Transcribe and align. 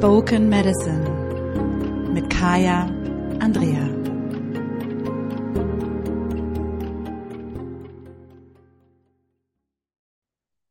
Spoken 0.00 0.48
Medicine 0.48 1.04
mit 2.14 2.30
Kaya 2.30 2.86
Andrea. 3.38 3.86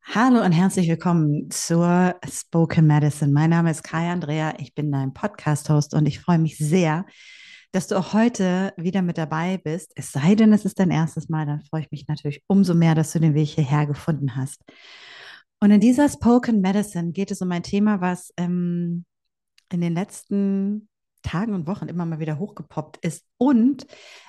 Hallo 0.01 0.43
und 0.43 0.51
herzlich 0.51 0.89
willkommen 0.89 1.51
zur 1.51 2.15
Spoken 2.27 2.87
Medicine. 2.87 3.31
Mein 3.31 3.51
Name 3.51 3.69
ist 3.69 3.83
Kaya 3.83 4.13
Andrea, 4.13 4.55
ich 4.57 4.73
bin 4.73 4.91
dein 4.91 5.13
Podcast-Host 5.13 5.93
und 5.93 6.07
ich 6.07 6.19
freue 6.19 6.39
mich 6.39 6.57
sehr, 6.57 7.05
dass 7.71 7.85
du 7.85 7.99
auch 7.99 8.13
heute 8.13 8.73
wieder 8.77 9.03
mit 9.03 9.19
dabei 9.19 9.59
bist. 9.59 9.91
Es 9.95 10.11
sei 10.11 10.33
denn, 10.33 10.53
es 10.53 10.65
ist 10.65 10.79
dein 10.79 10.89
erstes 10.89 11.29
Mal, 11.29 11.45
dann 11.45 11.61
freue 11.61 11.83
ich 11.83 11.91
mich 11.91 12.07
natürlich 12.07 12.43
umso 12.47 12.73
mehr, 12.73 12.95
dass 12.95 13.11
du 13.11 13.19
den 13.19 13.35
Weg 13.35 13.49
hierher 13.49 13.85
gefunden 13.85 14.35
hast. 14.35 14.63
Und 15.61 15.69
in 15.69 15.81
dieser 15.81 16.09
Spoken 16.09 16.61
Medicine 16.61 17.11
geht 17.11 17.29
es 17.29 17.41
um 17.41 17.51
ein 17.51 17.61
Thema, 17.63 18.01
was 18.01 18.33
ähm, 18.35 19.05
in 19.71 19.81
den 19.81 19.93
letzten 19.93 20.89
Tagen 21.21 21.53
und 21.53 21.67
Wochen 21.67 21.87
immer 21.87 22.05
mal 22.05 22.19
wieder 22.19 22.39
hochgepoppt 22.39 22.97
ist 23.05 23.25
und 23.37 23.85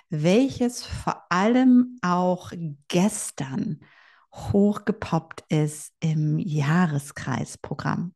welches 0.09 0.85
vor 0.85 1.25
allem 1.29 1.99
auch 2.03 2.53
gestern 2.89 3.81
hochgepoppt 4.35 5.45
ist 5.49 5.93
im 6.01 6.39
Jahreskreisprogramm. 6.39 8.15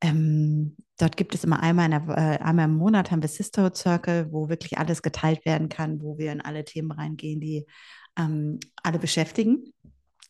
Ähm, 0.00 0.76
dort 0.98 1.16
gibt 1.16 1.34
es 1.34 1.44
immer 1.44 1.60
einmal, 1.60 1.90
der, 1.90 2.08
äh, 2.08 2.42
einmal 2.42 2.66
im 2.66 2.76
Monat 2.76 3.10
haben 3.10 3.22
wir 3.22 3.28
Sisterhood 3.28 3.76
Circle, 3.76 4.32
wo 4.32 4.48
wirklich 4.48 4.78
alles 4.78 5.02
geteilt 5.02 5.44
werden 5.44 5.68
kann, 5.68 6.00
wo 6.02 6.18
wir 6.18 6.32
in 6.32 6.40
alle 6.40 6.64
Themen 6.64 6.92
reingehen, 6.92 7.40
die 7.40 7.66
ähm, 8.16 8.60
alle 8.82 8.98
beschäftigen 8.98 9.72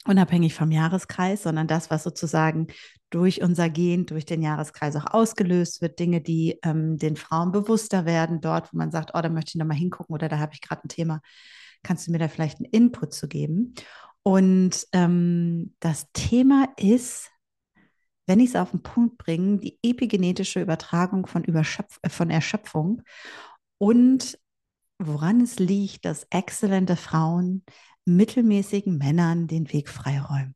unabhängig 0.08 0.54
vom 0.54 0.70
Jahreskreis, 0.70 1.42
sondern 1.42 1.66
das, 1.66 1.90
was 1.90 2.02
sozusagen 2.02 2.68
durch 3.10 3.42
unser 3.42 3.68
Gehen, 3.70 4.06
durch 4.06 4.24
den 4.24 4.42
Jahreskreis 4.42 4.96
auch 4.96 5.06
ausgelöst 5.06 5.80
wird, 5.80 5.98
Dinge, 5.98 6.20
die 6.20 6.58
ähm, 6.62 6.98
den 6.98 7.16
Frauen 7.16 7.52
bewusster 7.52 8.04
werden, 8.04 8.40
dort, 8.40 8.72
wo 8.72 8.78
man 8.78 8.90
sagt, 8.90 9.10
oh, 9.14 9.20
da 9.20 9.28
möchte 9.28 9.50
ich 9.50 9.54
nochmal 9.56 9.76
hingucken 9.76 10.14
oder 10.14 10.28
da 10.28 10.38
habe 10.38 10.52
ich 10.54 10.60
gerade 10.60 10.84
ein 10.84 10.88
Thema, 10.88 11.20
kannst 11.82 12.06
du 12.06 12.10
mir 12.12 12.18
da 12.18 12.28
vielleicht 12.28 12.58
einen 12.58 12.70
Input 12.70 13.12
zu 13.12 13.28
geben? 13.28 13.74
Und 14.22 14.86
ähm, 14.92 15.74
das 15.80 16.06
Thema 16.12 16.68
ist, 16.76 17.30
wenn 18.26 18.40
ich 18.40 18.50
es 18.50 18.56
auf 18.56 18.72
den 18.72 18.82
Punkt 18.82 19.16
bringe, 19.16 19.58
die 19.58 19.78
epigenetische 19.82 20.60
Übertragung 20.60 21.26
von, 21.26 21.44
Überschöpf 21.44 21.98
äh, 22.02 22.10
von 22.10 22.30
Erschöpfung 22.30 23.02
und 23.78 24.38
woran 24.98 25.40
es 25.40 25.58
liegt, 25.58 26.04
dass 26.04 26.26
exzellente 26.30 26.96
Frauen 26.96 27.64
mittelmäßigen 28.08 28.98
Männern 28.98 29.46
den 29.46 29.72
Weg 29.72 29.88
freiräumen. 29.88 30.54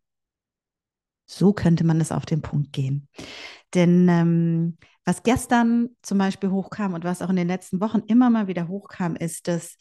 So 1.27 1.53
könnte 1.53 1.85
man 1.85 2.01
es 2.01 2.13
auf 2.13 2.27
den 2.27 2.43
Punkt 2.43 2.73
gehen. 2.73 3.09
Denn 3.75 4.09
ähm, 4.09 4.77
was 5.05 5.23
gestern 5.23 5.91
zum 6.03 6.19
Beispiel 6.19 6.51
hochkam 6.51 6.95
und 6.95 7.05
was 7.05 7.23
auch 7.23 7.31
in 7.31 7.37
den 7.37 7.49
letzten 7.49 7.81
Wochen 7.81 8.03
immer 8.07 8.31
mal 8.31 8.47
wieder 8.47 8.69
hochkam, 8.69 9.17
ist, 9.17 9.49
dass 9.49 9.77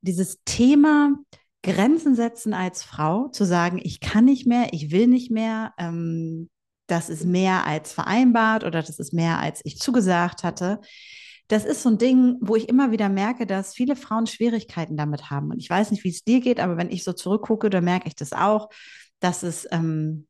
dieses 0.00 0.42
Thema 0.44 1.14
Grenzen 1.62 2.14
setzen 2.14 2.52
als 2.52 2.82
Frau, 2.82 3.28
zu 3.28 3.44
sagen, 3.44 3.80
ich 3.82 4.00
kann 4.00 4.26
nicht 4.26 4.46
mehr, 4.46 4.72
ich 4.72 4.90
will 4.90 5.06
nicht 5.06 5.30
mehr, 5.30 5.72
ähm, 5.78 6.50
das 6.86 7.08
ist 7.08 7.24
mehr 7.24 7.66
als 7.66 7.92
vereinbart 7.92 8.64
oder 8.64 8.82
das 8.82 8.98
ist 8.98 9.14
mehr 9.14 9.38
als 9.38 9.62
ich 9.64 9.78
zugesagt 9.78 10.44
hatte, 10.44 10.80
das 11.48 11.64
ist 11.64 11.82
so 11.82 11.90
ein 11.90 11.98
Ding, 11.98 12.36
wo 12.40 12.56
ich 12.56 12.68
immer 12.68 12.90
wieder 12.90 13.08
merke, 13.08 13.46
dass 13.46 13.74
viele 13.74 13.96
Frauen 13.96 14.26
Schwierigkeiten 14.26 14.96
damit 14.96 15.30
haben. 15.30 15.50
Und 15.50 15.58
ich 15.58 15.68
weiß 15.68 15.90
nicht, 15.90 16.04
wie 16.04 16.10
es 16.10 16.24
dir 16.24 16.40
geht, 16.40 16.58
aber 16.58 16.76
wenn 16.76 16.90
ich 16.90 17.04
so 17.04 17.12
zurückgucke, 17.12 17.68
dann 17.70 17.84
merke 17.84 18.08
ich 18.08 18.14
das 18.14 18.32
auch, 18.32 18.70
dass 19.20 19.42
es 19.42 19.68
ähm, 19.70 20.26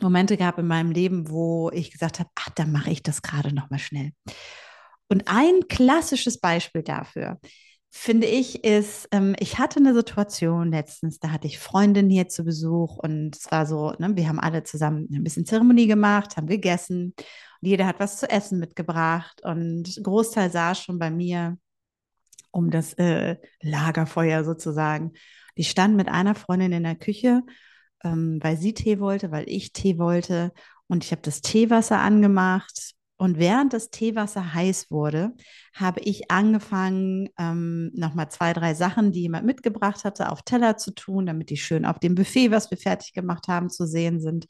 Momente 0.00 0.36
gab 0.36 0.58
in 0.58 0.66
meinem 0.66 0.92
Leben, 0.92 1.28
wo 1.28 1.70
ich 1.70 1.90
gesagt 1.90 2.20
habe, 2.20 2.30
ach, 2.36 2.50
dann 2.50 2.70
mache 2.70 2.90
ich 2.90 3.02
das 3.02 3.22
gerade 3.22 3.54
noch 3.54 3.70
mal 3.70 3.78
schnell. 3.78 4.12
Und 5.08 5.24
ein 5.26 5.66
klassisches 5.68 6.38
Beispiel 6.38 6.82
dafür, 6.82 7.38
finde 7.90 8.26
ich, 8.26 8.64
ist, 8.64 9.08
ähm, 9.12 9.34
ich 9.38 9.58
hatte 9.58 9.80
eine 9.80 9.94
Situation 9.94 10.70
letztens, 10.70 11.18
da 11.18 11.30
hatte 11.30 11.46
ich 11.46 11.58
Freundinnen 11.58 12.10
hier 12.10 12.28
zu 12.28 12.44
Besuch 12.44 12.98
und 12.98 13.34
es 13.34 13.50
war 13.50 13.66
so, 13.66 13.92
ne, 13.98 14.14
wir 14.14 14.28
haben 14.28 14.38
alle 14.38 14.62
zusammen 14.62 15.08
ein 15.10 15.24
bisschen 15.24 15.46
Zeremonie 15.46 15.86
gemacht, 15.86 16.36
haben 16.36 16.46
gegessen 16.46 17.14
jeder 17.60 17.86
hat 17.86 18.00
was 18.00 18.18
zu 18.18 18.30
essen 18.30 18.58
mitgebracht. 18.58 19.42
Und 19.42 20.00
Großteil 20.02 20.50
saß 20.50 20.80
schon 20.80 20.98
bei 20.98 21.10
mir 21.10 21.58
um 22.50 22.70
das 22.70 22.94
äh, 22.94 23.36
Lagerfeuer 23.60 24.44
sozusagen. 24.44 25.12
Die 25.56 25.64
stand 25.64 25.96
mit 25.96 26.08
einer 26.08 26.34
Freundin 26.34 26.72
in 26.72 26.84
der 26.84 26.96
Küche, 26.96 27.42
ähm, 28.04 28.38
weil 28.42 28.56
sie 28.56 28.74
Tee 28.74 29.00
wollte, 29.00 29.30
weil 29.30 29.48
ich 29.48 29.72
Tee 29.72 29.98
wollte. 29.98 30.52
Und 30.86 31.04
ich 31.04 31.10
habe 31.10 31.22
das 31.22 31.40
Teewasser 31.40 31.98
angemacht 31.98 32.94
und 33.18 33.36
während 33.36 33.72
das 33.72 33.90
Teewasser 33.90 34.54
heiß 34.54 34.92
wurde, 34.92 35.32
habe 35.74 36.00
ich 36.00 36.30
angefangen, 36.30 37.28
ähm, 37.36 37.90
nochmal 37.92 38.30
zwei, 38.30 38.52
drei 38.52 38.74
Sachen, 38.74 39.10
die 39.10 39.22
jemand 39.22 39.44
mitgebracht 39.44 40.04
hatte, 40.04 40.30
auf 40.30 40.42
Teller 40.42 40.76
zu 40.76 40.92
tun, 40.92 41.26
damit 41.26 41.50
die 41.50 41.56
schön 41.56 41.84
auf 41.84 41.98
dem 41.98 42.14
Buffet, 42.14 42.52
was 42.52 42.70
wir 42.70 42.78
fertig 42.78 43.14
gemacht 43.14 43.48
haben, 43.48 43.70
zu 43.70 43.86
sehen 43.86 44.20
sind. 44.20 44.46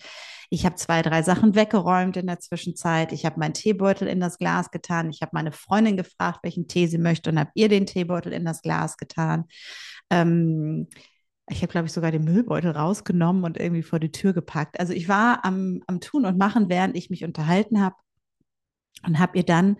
Ich 0.50 0.66
habe 0.66 0.76
zwei, 0.76 1.00
drei 1.00 1.22
Sachen 1.22 1.54
weggeräumt 1.54 2.18
in 2.18 2.26
der 2.26 2.40
Zwischenzeit. 2.40 3.12
Ich 3.12 3.24
habe 3.24 3.40
meinen 3.40 3.54
Teebeutel 3.54 4.06
in 4.06 4.20
das 4.20 4.36
Glas 4.36 4.70
getan. 4.70 5.08
Ich 5.08 5.22
habe 5.22 5.30
meine 5.32 5.52
Freundin 5.52 5.96
gefragt, 5.96 6.40
welchen 6.42 6.68
Tee 6.68 6.88
sie 6.88 6.98
möchte 6.98 7.30
und 7.30 7.38
habe 7.38 7.50
ihr 7.54 7.70
den 7.70 7.86
Teebeutel 7.86 8.34
in 8.34 8.44
das 8.44 8.60
Glas 8.60 8.98
getan. 8.98 9.46
Ähm, 10.10 10.88
ich 11.48 11.62
habe, 11.62 11.72
glaube 11.72 11.86
ich, 11.86 11.92
sogar 11.94 12.10
den 12.10 12.24
Müllbeutel 12.24 12.72
rausgenommen 12.72 13.44
und 13.44 13.58
irgendwie 13.58 13.82
vor 13.82 13.98
die 13.98 14.12
Tür 14.12 14.34
gepackt. 14.34 14.78
Also 14.78 14.92
ich 14.92 15.08
war 15.08 15.46
am, 15.46 15.80
am 15.86 16.00
Tun 16.00 16.26
und 16.26 16.36
Machen, 16.36 16.68
während 16.68 16.94
ich 16.96 17.08
mich 17.08 17.24
unterhalten 17.24 17.80
habe 17.80 17.96
und 19.04 19.18
habe 19.18 19.38
ihr 19.38 19.44
dann 19.44 19.76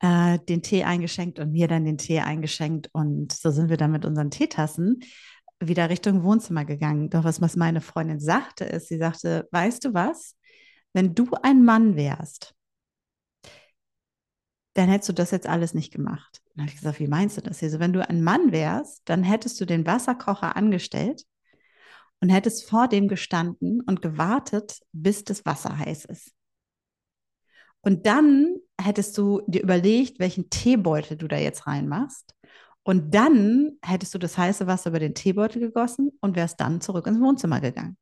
äh, 0.00 0.38
den 0.48 0.62
Tee 0.62 0.84
eingeschenkt 0.84 1.38
und 1.38 1.52
mir 1.52 1.68
dann 1.68 1.84
den 1.84 1.98
Tee 1.98 2.20
eingeschenkt. 2.20 2.88
Und 2.92 3.32
so 3.32 3.50
sind 3.50 3.68
wir 3.68 3.76
dann 3.76 3.92
mit 3.92 4.04
unseren 4.04 4.30
Teetassen 4.30 5.00
wieder 5.60 5.90
Richtung 5.90 6.22
Wohnzimmer 6.22 6.64
gegangen. 6.64 7.10
Doch 7.10 7.24
was, 7.24 7.40
was 7.40 7.56
meine 7.56 7.80
Freundin 7.80 8.20
sagte, 8.20 8.64
ist, 8.64 8.88
sie 8.88 8.98
sagte, 8.98 9.48
weißt 9.50 9.84
du 9.84 9.94
was, 9.94 10.36
wenn 10.92 11.14
du 11.14 11.28
ein 11.42 11.64
Mann 11.64 11.96
wärst, 11.96 12.54
dann 14.74 14.88
hättest 14.88 15.08
du 15.08 15.12
das 15.14 15.32
jetzt 15.32 15.48
alles 15.48 15.74
nicht 15.74 15.92
gemacht. 15.92 16.40
Dann 16.54 16.62
habe 16.62 16.70
ich 16.70 16.76
gesagt, 16.76 17.00
wie 17.00 17.08
meinst 17.08 17.36
du 17.36 17.40
das 17.40 17.58
hier? 17.58 17.80
Wenn 17.80 17.92
du 17.92 18.08
ein 18.08 18.22
Mann 18.22 18.52
wärst, 18.52 19.02
dann 19.06 19.24
hättest 19.24 19.60
du 19.60 19.64
den 19.64 19.86
Wasserkocher 19.86 20.54
angestellt 20.54 21.24
und 22.20 22.28
hättest 22.28 22.68
vor 22.68 22.86
dem 22.86 23.08
gestanden 23.08 23.80
und 23.80 24.02
gewartet, 24.02 24.80
bis 24.92 25.24
das 25.24 25.44
Wasser 25.44 25.76
heiß 25.78 26.04
ist. 26.04 26.32
Und 27.82 28.06
dann 28.06 28.56
hättest 28.80 29.16
du 29.18 29.42
dir 29.46 29.62
überlegt, 29.62 30.18
welchen 30.18 30.50
Teebeutel 30.50 31.16
du 31.16 31.28
da 31.28 31.36
jetzt 31.36 31.66
reinmachst. 31.66 32.34
Und 32.82 33.14
dann 33.14 33.72
hättest 33.84 34.14
du 34.14 34.18
das 34.18 34.38
heiße 34.38 34.66
Wasser 34.66 34.90
über 34.90 34.98
den 34.98 35.14
Teebeutel 35.14 35.60
gegossen 35.60 36.10
und 36.20 36.36
wärst 36.36 36.60
dann 36.60 36.80
zurück 36.80 37.06
ins 37.06 37.20
Wohnzimmer 37.20 37.60
gegangen. 37.60 37.96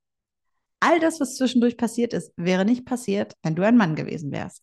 All 0.80 1.00
das, 1.00 1.20
was 1.20 1.36
zwischendurch 1.36 1.76
passiert 1.76 2.12
ist, 2.12 2.32
wäre 2.36 2.64
nicht 2.64 2.84
passiert, 2.84 3.34
wenn 3.42 3.56
du 3.56 3.64
ein 3.64 3.76
Mann 3.76 3.96
gewesen 3.96 4.30
wärst. 4.30 4.62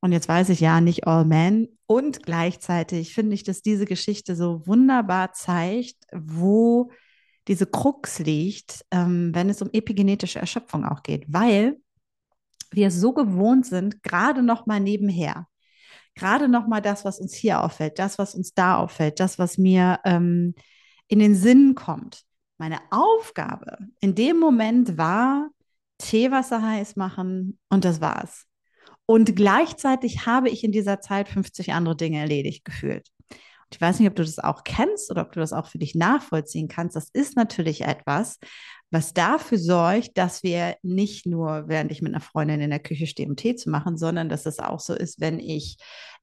Und 0.00 0.12
jetzt 0.12 0.28
weiß 0.28 0.50
ich 0.50 0.60
ja 0.60 0.80
nicht 0.80 1.06
all 1.06 1.24
men. 1.24 1.68
Und 1.86 2.22
gleichzeitig 2.22 3.14
finde 3.14 3.34
ich, 3.34 3.42
dass 3.42 3.62
diese 3.62 3.84
Geschichte 3.84 4.36
so 4.36 4.64
wunderbar 4.66 5.32
zeigt, 5.32 5.96
wo 6.12 6.92
diese 7.48 7.66
Krux 7.66 8.18
liegt, 8.18 8.84
ähm, 8.90 9.34
wenn 9.34 9.50
es 9.50 9.62
um 9.62 9.70
epigenetische 9.72 10.38
Erschöpfung 10.38 10.84
auch 10.84 11.02
geht. 11.02 11.24
Weil 11.26 11.80
wir 12.70 12.90
so 12.90 13.12
gewohnt 13.12 13.66
sind, 13.66 14.02
gerade 14.02 14.42
noch 14.42 14.66
mal 14.66 14.80
nebenher, 14.80 15.46
gerade 16.14 16.48
noch 16.48 16.66
mal 16.66 16.80
das, 16.80 17.04
was 17.04 17.20
uns 17.20 17.34
hier 17.34 17.62
auffällt, 17.62 17.98
das, 17.98 18.18
was 18.18 18.34
uns 18.34 18.54
da 18.54 18.76
auffällt, 18.76 19.20
das, 19.20 19.38
was 19.38 19.58
mir 19.58 20.00
ähm, 20.04 20.54
in 21.08 21.18
den 21.18 21.34
Sinn 21.34 21.74
kommt. 21.74 22.22
Meine 22.58 22.80
Aufgabe 22.90 23.78
in 24.00 24.14
dem 24.14 24.38
Moment 24.38 24.98
war, 24.98 25.50
Teewasser 25.98 26.62
heiß 26.62 26.96
machen 26.96 27.58
und 27.68 27.84
das 27.84 28.00
war's. 28.00 28.46
Und 29.06 29.36
gleichzeitig 29.36 30.26
habe 30.26 30.50
ich 30.50 30.64
in 30.64 30.72
dieser 30.72 31.00
Zeit 31.00 31.28
50 31.28 31.72
andere 31.72 31.96
Dinge 31.96 32.18
erledigt 32.18 32.64
gefühlt. 32.64 33.08
Ich 33.70 33.80
weiß 33.80 33.98
nicht, 33.98 34.08
ob 34.08 34.16
du 34.16 34.24
das 34.24 34.38
auch 34.38 34.64
kennst 34.64 35.10
oder 35.10 35.22
ob 35.22 35.32
du 35.32 35.40
das 35.40 35.52
auch 35.52 35.66
für 35.66 35.78
dich 35.78 35.94
nachvollziehen 35.94 36.68
kannst. 36.68 36.96
Das 36.96 37.10
ist 37.12 37.36
natürlich 37.36 37.82
etwas, 37.82 38.38
was 38.90 39.12
dafür 39.12 39.58
sorgt, 39.58 40.16
dass 40.16 40.42
wir 40.42 40.76
nicht 40.82 41.26
nur, 41.26 41.64
während 41.66 41.92
ich 41.92 42.00
mit 42.00 42.14
einer 42.14 42.22
Freundin 42.22 42.60
in 42.60 42.70
der 42.70 42.78
Küche 42.78 43.06
stehe, 43.06 43.28
um 43.28 43.36
Tee 43.36 43.54
zu 43.54 43.68
machen, 43.70 43.98
sondern 43.98 44.28
dass 44.28 44.46
es 44.46 44.58
auch 44.58 44.80
so 44.80 44.94
ist, 44.94 45.20
wenn 45.20 45.38
ich 45.38 45.76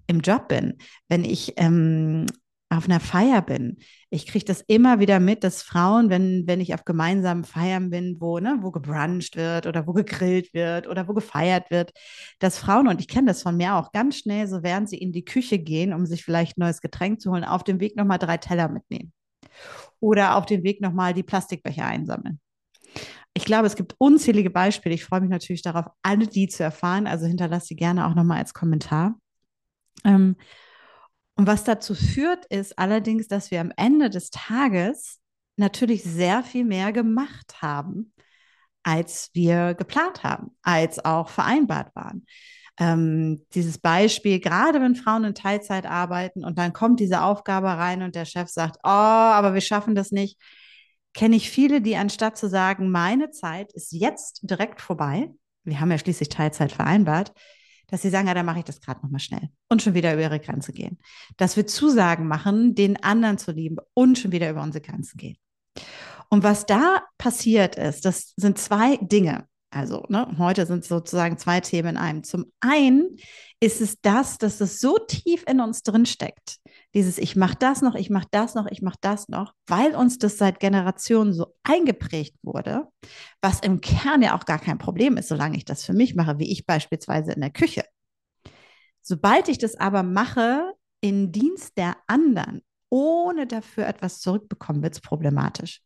im 0.08 0.22
Job 0.22 0.48
bin, 0.48 0.78
wenn 1.08 1.24
ich 1.24 1.54
ähm, 1.58 2.26
auf 2.76 2.86
einer 2.86 3.00
Feier 3.00 3.42
bin. 3.42 3.78
Ich 4.10 4.28
kriege 4.28 4.46
das 4.46 4.62
immer 4.68 5.00
wieder 5.00 5.20
mit, 5.20 5.44
dass 5.44 5.64
Frauen, 5.64 6.10
wenn, 6.10 6.48
wenn 6.48 6.62
ich 6.62 6.74
auf 6.74 6.86
gemeinsamen 6.86 7.44
Feiern 7.44 7.90
bin, 7.90 8.18
wo, 8.20 8.40
ne, 8.40 8.58
wo 8.62 8.72
gebruncht 8.72 9.36
wird 9.36 9.68
oder 9.68 9.88
wo 9.88 9.94
gegrillt 9.94 10.54
wird 10.54 10.88
oder 10.88 11.08
wo 11.08 11.14
gefeiert 11.14 11.72
wird, 11.72 11.92
dass 12.40 12.58
Frauen, 12.58 12.88
und 12.88 13.00
ich 13.02 13.08
kenne 13.08 13.28
das 13.28 13.42
von 13.42 13.58
mir 13.58 13.76
auch 13.76 13.92
ganz 13.92 14.18
schnell, 14.20 14.48
so 14.48 14.64
während 14.64 14.90
sie 14.90 14.98
in 14.98 15.12
die 15.12 15.26
Küche 15.26 15.60
gehen, 15.60 15.94
um 15.94 16.06
sich 16.06 16.24
vielleicht 16.24 16.58
ein 16.58 16.62
neues 16.62 16.82
Getränk 16.82 17.22
zu 17.22 17.32
holen, 17.32 17.44
auf 17.44 17.64
dem 17.64 17.80
Weg 17.80 17.96
nochmal 17.96 18.20
drei 18.20 18.38
Teller 18.38 18.70
mitnehmen. 18.70 19.14
Oder 20.00 20.36
auf 20.36 20.46
dem 20.46 20.64
Weg 20.64 20.82
nochmal 20.82 21.14
die 21.14 21.24
Plastikbecher 21.24 21.86
einsammeln. 21.86 22.40
ich 23.34 23.46
glaube, 23.46 23.68
es 23.68 23.76
gibt 23.76 23.96
unzählige 23.98 24.50
Beispiele. 24.50 24.96
Ich 24.96 25.04
freue 25.04 25.22
mich 25.22 25.30
natürlich 25.30 25.62
darauf, 25.62 25.86
alle 26.02 26.28
die 26.28 26.48
zu 26.48 26.64
erfahren. 26.64 27.06
Also 27.08 27.26
hinterlasse 27.26 27.68
sie 27.68 27.76
gerne 27.76 28.08
auch 28.08 28.16
nochmal 28.16 28.40
als 28.40 28.54
Kommentar. 28.54 29.16
Ähm, 30.06 30.36
und 31.36 31.48
was 31.48 31.64
dazu 31.64 31.96
führt, 31.96 32.46
ist 32.46 32.80
allerdings, 32.80 33.28
dass 33.28 33.52
wir 33.52 33.62
am 33.62 33.72
Ende 33.76 34.10
des 34.10 34.30
Tages 34.30 35.20
natürlich 35.58 36.04
sehr 36.04 36.44
viel 36.44 36.66
mehr 36.66 36.92
gemacht 36.92 37.62
haben, 37.62 38.14
als 38.84 39.30
wir 39.34 39.74
geplant 39.74 40.24
haben, 40.24 40.56
als 40.62 41.04
auch 41.04 41.30
vereinbart 41.30 41.96
waren. 41.96 42.26
Ähm, 42.78 43.46
dieses 43.54 43.78
Beispiel, 43.78 44.40
gerade 44.40 44.82
wenn 44.82 44.96
Frauen 44.96 45.24
in 45.24 45.34
Teilzeit 45.34 45.86
arbeiten 45.86 46.44
und 46.44 46.58
dann 46.58 46.74
kommt 46.74 47.00
diese 47.00 47.22
Aufgabe 47.22 47.68
rein 47.68 48.02
und 48.02 48.16
der 48.16 48.26
Chef 48.26 48.50
sagt, 48.50 48.78
oh, 48.84 48.90
aber 48.90 49.54
wir 49.54 49.62
schaffen 49.62 49.96
das 49.96 50.12
nicht, 50.12 50.38
kenne 51.14 51.38
ich 51.38 51.50
viele, 51.50 51.82
die 51.82 51.96
anstatt 51.96 52.38
zu 52.38 52.50
sagen, 52.50 52.92
meine 52.92 53.32
Zeit 53.32 53.72
ist 53.74 53.94
jetzt 53.94 54.42
direkt 54.44 54.82
vorbei, 54.82 55.32
wir 55.64 55.80
haben 55.80 55.90
ja 55.92 55.98
schließlich 55.98 56.28
Teilzeit 56.30 56.74
vereinbart, 56.74 57.32
dass 57.96 58.02
sie 58.02 58.10
sagen, 58.10 58.28
ja, 58.28 58.34
dann 58.34 58.46
mache 58.46 58.60
ich 58.60 58.66
das 58.66 58.82
gerade 58.82 59.00
nochmal 59.04 59.22
schnell 59.22 59.48
und 59.70 59.82
schon 59.82 59.94
wieder 59.94 60.12
über 60.12 60.24
ihre 60.24 60.42
Grenze 60.42 60.74
gehen. 60.74 60.98
Dass 61.38 61.56
wir 61.56 61.66
Zusagen 61.66 62.28
machen, 62.28 62.76
den 62.76 63.02
anderen 63.02 63.38
zu 63.38 63.54
lieben 63.54 63.78
und 63.94 64.20
schon 64.20 64.34
wieder 64.34 64.50
über 64.50 64.62
unsere 64.62 64.84
Grenzen 64.84 65.18
gehen. 65.18 65.38
Und 66.28 66.44
was 66.44 66.66
da 66.66 67.04
passiert 67.18 67.78
ist, 67.78 68.04
das 68.04 68.34
sind 68.36 68.58
zwei 68.58 68.98
Dinge. 68.98 69.48
Also 69.70 70.04
ne, 70.10 70.28
heute 70.38 70.66
sind 70.66 70.84
sozusagen 70.84 71.38
zwei 71.38 71.62
Themen 71.62 71.92
in 71.92 71.98
einem. 71.98 72.24
Zum 72.26 72.52
einen 72.60 73.16
ist 73.62 73.80
es 73.80 74.02
das, 74.02 74.40
dass 74.40 74.60
es 74.60 74.82
so 74.82 74.98
tief 74.98 75.46
in 75.48 75.62
uns 75.62 75.82
drin 75.82 76.06
steckt. 76.06 76.58
Dieses 76.96 77.18
ich 77.18 77.36
mache 77.36 77.58
das 77.60 77.82
noch, 77.82 77.94
ich 77.94 78.10
mache 78.10 78.28
das 78.32 78.56
noch, 78.56 78.68
ich 78.68 78.82
mache 78.82 78.98
das 79.02 79.28
noch, 79.28 79.54
weil 79.68 79.96
uns 79.96 80.18
das 80.18 80.38
seit 80.38 80.62
Generationen 80.62 81.34
so 81.34 81.54
eingeprägt 81.64 82.36
wurde, 82.42 82.88
was 83.42 83.60
im 83.60 83.82
Kern 83.82 84.22
ja 84.22 84.36
auch 84.36 84.46
gar 84.46 84.60
kein 84.60 84.78
Problem 84.78 85.18
ist, 85.18 85.28
solange 85.28 85.58
ich 85.58 85.66
das 85.66 85.84
für 85.84 85.94
mich 85.94 86.16
mache, 86.16 86.40
wie 86.40 86.50
ich 86.52 86.66
beispielsweise 86.66 87.34
in 87.34 87.42
der 87.42 87.52
Küche. 87.52 87.84
Sobald 89.02 89.50
ich 89.50 89.58
das 89.58 89.76
aber 89.76 90.04
mache 90.04 90.72
in 91.02 91.34
Dienst 91.34 91.78
der 91.78 91.98
anderen, 92.08 92.62
ohne 92.90 93.46
dafür 93.46 93.88
etwas 93.88 94.22
zurückbekommen, 94.22 94.82
wird 94.82 94.94
es 94.94 95.02
problematisch. 95.02 95.82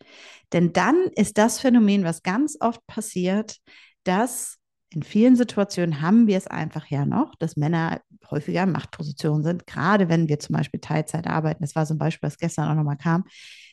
Denn 0.54 0.74
dann 0.74 0.96
ist 1.16 1.40
das 1.40 1.60
Phänomen, 1.60 2.04
was 2.04 2.22
ganz 2.22 2.56
oft 2.60 2.86
passiert, 2.86 3.58
dass 4.04 4.59
in 4.92 5.04
vielen 5.04 5.36
Situationen 5.36 6.02
haben 6.02 6.28
wir 6.28 6.38
es 6.38 6.48
einfach 6.48 6.88
ja 6.88 7.06
noch, 7.06 7.36
dass 7.36 7.58
Männer 7.58 8.02
häufiger 8.30 8.64
in 8.64 8.72
Machtpositionen 8.72 9.44
sind, 9.44 9.68
gerade 9.68 10.10
wenn 10.10 10.28
wir 10.28 10.40
zum 10.40 10.56
Beispiel 10.56 10.80
Teilzeit 10.80 11.28
arbeiten. 11.28 11.64
Das 11.64 11.76
war 11.76 11.86
so 11.86 11.94
ein 11.94 12.00
Beispiel, 12.00 12.28
das 12.28 12.38
gestern 12.38 12.70
auch 12.70 12.76
nochmal 12.76 12.98
kam 12.98 13.26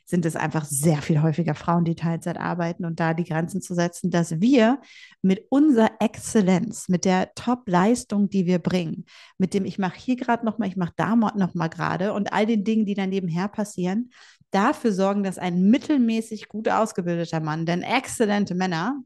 sind 0.06 0.24
es 0.24 0.36
einfach 0.36 0.64
sehr 0.64 1.02
viel 1.02 1.20
häufiger 1.20 1.56
Frauen, 1.56 1.84
die 1.84 1.96
Teilzeit 1.96 2.38
arbeiten 2.38 2.84
und 2.84 3.00
da 3.00 3.12
die 3.12 3.24
Grenzen 3.24 3.60
zu 3.60 3.74
setzen, 3.74 4.10
dass 4.10 4.40
wir 4.40 4.80
mit 5.20 5.46
unserer 5.50 5.90
Exzellenz, 5.98 6.88
mit 6.88 7.04
der 7.04 7.34
Top-Leistung, 7.34 8.30
die 8.30 8.46
wir 8.46 8.60
bringen, 8.60 9.04
mit 9.36 9.52
dem 9.52 9.64
ich 9.64 9.78
mache 9.78 9.98
hier 9.98 10.14
gerade 10.14 10.46
nochmal, 10.46 10.68
ich 10.68 10.76
mache 10.76 10.92
da 10.96 11.16
nochmal 11.16 11.68
gerade 11.68 12.12
und 12.12 12.32
all 12.32 12.46
den 12.46 12.62
Dingen, 12.62 12.86
die 12.86 12.94
dann 12.94 13.10
nebenher 13.10 13.48
passieren, 13.48 14.10
dafür 14.52 14.92
sorgen, 14.92 15.24
dass 15.24 15.38
ein 15.38 15.64
mittelmäßig 15.70 16.48
gut 16.48 16.68
ausgebildeter 16.68 17.40
Mann, 17.40 17.66
denn 17.66 17.82
exzellente 17.82 18.54
Männer, 18.54 19.02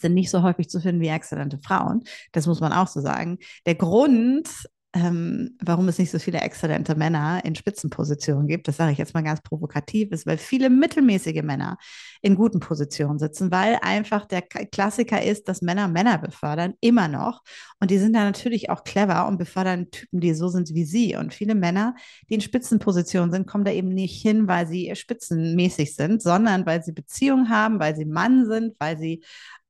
sind 0.00 0.14
nicht 0.14 0.30
so 0.30 0.42
häufig 0.42 0.68
zu 0.68 0.80
finden 0.80 1.00
wie 1.00 1.08
exzellente 1.08 1.58
Frauen. 1.58 2.04
Das 2.32 2.46
muss 2.46 2.60
man 2.60 2.72
auch 2.72 2.88
so 2.88 3.00
sagen. 3.00 3.38
Der 3.66 3.74
Grund, 3.74 4.48
ähm, 4.96 5.56
warum 5.62 5.88
es 5.88 5.98
nicht 5.98 6.10
so 6.10 6.18
viele 6.18 6.40
exzellente 6.40 6.94
Männer 6.94 7.44
in 7.44 7.54
Spitzenpositionen 7.54 8.46
gibt, 8.46 8.66
das 8.66 8.78
sage 8.78 8.92
ich 8.92 8.98
jetzt 8.98 9.12
mal 9.12 9.22
ganz 9.22 9.42
provokativ, 9.42 10.10
ist, 10.10 10.26
weil 10.26 10.38
viele 10.38 10.70
mittelmäßige 10.70 11.42
Männer 11.42 11.76
in 12.22 12.34
guten 12.34 12.60
Positionen 12.60 13.18
sitzen, 13.18 13.50
weil 13.50 13.78
einfach 13.82 14.24
der 14.24 14.40
Klassiker 14.40 15.22
ist, 15.22 15.48
dass 15.48 15.60
Männer 15.60 15.88
Männer 15.88 16.16
befördern, 16.16 16.74
immer 16.80 17.08
noch. 17.08 17.42
Und 17.78 17.90
die 17.90 17.98
sind 17.98 18.14
da 18.14 18.24
natürlich 18.24 18.70
auch 18.70 18.84
clever 18.84 19.28
und 19.28 19.36
befördern 19.36 19.90
Typen, 19.90 20.20
die 20.20 20.32
so 20.32 20.48
sind 20.48 20.72
wie 20.72 20.84
sie. 20.84 21.16
Und 21.16 21.34
viele 21.34 21.54
Männer, 21.54 21.94
die 22.30 22.34
in 22.34 22.40
Spitzenpositionen 22.40 23.30
sind, 23.30 23.46
kommen 23.46 23.64
da 23.64 23.72
eben 23.72 23.88
nicht 23.88 24.22
hin, 24.22 24.48
weil 24.48 24.66
sie 24.66 24.94
spitzenmäßig 24.94 25.94
sind, 25.94 26.22
sondern 26.22 26.64
weil 26.64 26.82
sie 26.82 26.92
Beziehungen 26.92 27.50
haben, 27.50 27.80
weil 27.80 27.94
sie 27.96 28.06
Mann 28.06 28.46
sind, 28.46 28.74
weil 28.78 28.96
sie 28.96 29.22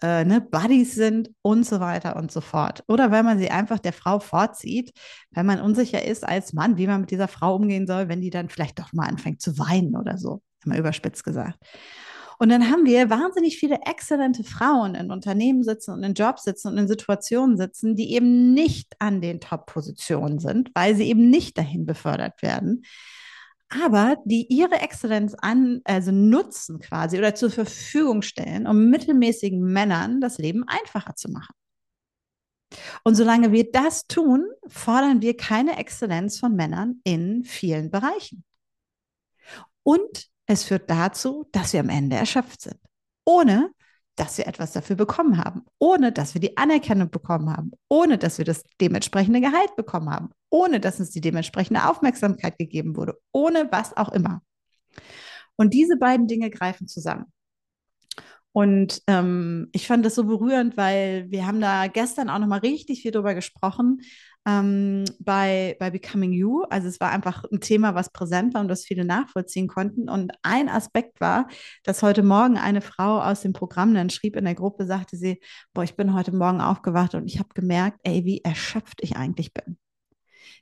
äh, 0.02 0.24
ne, 0.24 0.40
Buddies 0.40 0.94
sind 0.94 1.30
und 1.42 1.64
so 1.64 1.80
weiter 1.80 2.16
und 2.16 2.30
so 2.30 2.40
fort. 2.40 2.84
Oder 2.88 3.10
weil 3.10 3.22
man 3.22 3.38
sie 3.38 3.50
einfach 3.50 3.78
der 3.78 3.92
Frau 3.92 4.20
vorzieht, 4.20 4.92
weil 5.30 5.44
man 5.44 5.60
unsicher 5.60 6.04
ist 6.04 6.26
als 6.26 6.52
Mann, 6.52 6.76
wie 6.76 6.86
man 6.86 7.02
mit 7.02 7.10
dieser 7.10 7.28
Frau 7.28 7.54
umgehen 7.54 7.86
soll, 7.86 8.08
wenn 8.08 8.20
die 8.20 8.30
dann 8.30 8.48
vielleicht 8.48 8.78
doch 8.78 8.92
mal 8.92 9.06
anfängt 9.06 9.40
zu 9.40 9.58
weinen 9.58 9.96
oder 9.96 10.18
so, 10.18 10.42
immer 10.64 10.78
überspitzt 10.78 11.24
gesagt. 11.24 11.58
Und 12.38 12.50
dann 12.50 12.70
haben 12.70 12.84
wir 12.84 13.08
wahnsinnig 13.08 13.56
viele 13.56 13.78
exzellente 13.86 14.44
Frauen 14.44 14.94
in 14.94 15.10
Unternehmen 15.10 15.62
sitzen 15.62 15.92
und 15.92 16.02
in 16.02 16.12
Jobs 16.12 16.44
sitzen 16.44 16.68
und 16.68 16.78
in 16.78 16.88
Situationen 16.88 17.56
sitzen, 17.56 17.96
die 17.96 18.12
eben 18.12 18.52
nicht 18.52 18.94
an 18.98 19.22
den 19.22 19.40
Top-Positionen 19.40 20.38
sind, 20.38 20.70
weil 20.74 20.94
sie 20.94 21.08
eben 21.08 21.30
nicht 21.30 21.56
dahin 21.56 21.86
befördert 21.86 22.42
werden, 22.42 22.82
aber 23.68 24.16
die 24.24 24.46
ihre 24.48 24.80
Exzellenz 24.80 25.34
an, 25.34 25.80
also 25.84 26.12
nutzen 26.12 26.78
quasi 26.78 27.18
oder 27.18 27.34
zur 27.34 27.50
Verfügung 27.50 28.22
stellen, 28.22 28.66
um 28.66 28.90
mittelmäßigen 28.90 29.60
Männern 29.60 30.20
das 30.20 30.38
Leben 30.38 30.64
einfacher 30.66 31.16
zu 31.16 31.30
machen. 31.30 31.54
Und 33.04 33.14
solange 33.14 33.52
wir 33.52 33.70
das 33.70 34.06
tun, 34.06 34.44
fordern 34.66 35.22
wir 35.22 35.36
keine 35.36 35.78
Exzellenz 35.78 36.38
von 36.38 36.54
Männern 36.54 37.00
in 37.04 37.44
vielen 37.44 37.90
Bereichen. 37.90 38.44
Und 39.82 40.26
es 40.46 40.64
führt 40.64 40.90
dazu, 40.90 41.48
dass 41.52 41.72
wir 41.72 41.80
am 41.80 41.88
Ende 41.88 42.16
erschöpft 42.16 42.60
sind, 42.60 42.80
ohne 43.24 43.70
dass 44.16 44.38
wir 44.38 44.46
etwas 44.46 44.72
dafür 44.72 44.96
bekommen 44.96 45.38
haben, 45.38 45.64
ohne 45.78 46.10
dass 46.10 46.34
wir 46.34 46.40
die 46.40 46.56
Anerkennung 46.56 47.10
bekommen 47.10 47.54
haben, 47.54 47.72
ohne 47.88 48.18
dass 48.18 48.38
wir 48.38 48.44
das 48.44 48.64
dementsprechende 48.80 49.40
Gehalt 49.40 49.76
bekommen 49.76 50.10
haben, 50.10 50.30
ohne 50.50 50.80
dass 50.80 50.98
uns 50.98 51.10
die 51.10 51.20
dementsprechende 51.20 51.88
Aufmerksamkeit 51.88 52.58
gegeben 52.58 52.96
wurde, 52.96 53.18
ohne 53.32 53.68
was 53.70 53.96
auch 53.96 54.10
immer. 54.10 54.42
Und 55.56 55.74
diese 55.74 55.96
beiden 55.96 56.26
Dinge 56.26 56.50
greifen 56.50 56.88
zusammen. 56.88 57.26
Und 58.52 59.02
ähm, 59.06 59.68
ich 59.72 59.86
fand 59.86 60.06
das 60.06 60.14
so 60.14 60.24
berührend, 60.24 60.78
weil 60.78 61.30
wir 61.30 61.46
haben 61.46 61.60
da 61.60 61.88
gestern 61.88 62.30
auch 62.30 62.38
noch 62.38 62.46
mal 62.46 62.60
richtig 62.60 63.02
viel 63.02 63.10
drüber 63.10 63.34
gesprochen 63.34 64.00
ähm, 64.46 65.04
bei, 65.18 65.76
bei 65.80 65.90
Becoming 65.90 66.32
You. 66.32 66.62
Also 66.70 66.88
es 66.88 67.00
war 67.00 67.10
einfach 67.10 67.44
ein 67.50 67.60
Thema, 67.60 67.94
was 67.94 68.12
präsent 68.12 68.54
war 68.54 68.60
und 68.60 68.68
das 68.68 68.84
viele 68.84 69.04
nachvollziehen 69.04 69.66
konnten. 69.66 70.08
Und 70.08 70.32
ein 70.42 70.68
Aspekt 70.68 71.20
war, 71.20 71.48
dass 71.82 72.02
heute 72.02 72.22
Morgen 72.22 72.56
eine 72.56 72.80
Frau 72.80 73.20
aus 73.20 73.40
dem 73.40 73.52
Programm 73.52 73.92
dann 73.94 74.08
schrieb 74.08 74.36
in 74.36 74.44
der 74.44 74.54
Gruppe, 74.54 74.86
sagte 74.86 75.16
sie, 75.16 75.40
boah, 75.74 75.82
ich 75.82 75.96
bin 75.96 76.14
heute 76.14 76.34
Morgen 76.34 76.60
aufgewacht 76.60 77.14
und 77.14 77.26
ich 77.26 77.38
habe 77.38 77.48
gemerkt, 77.54 77.98
ey, 78.04 78.24
wie 78.24 78.40
erschöpft 78.42 79.02
ich 79.02 79.16
eigentlich 79.16 79.52
bin. 79.52 79.76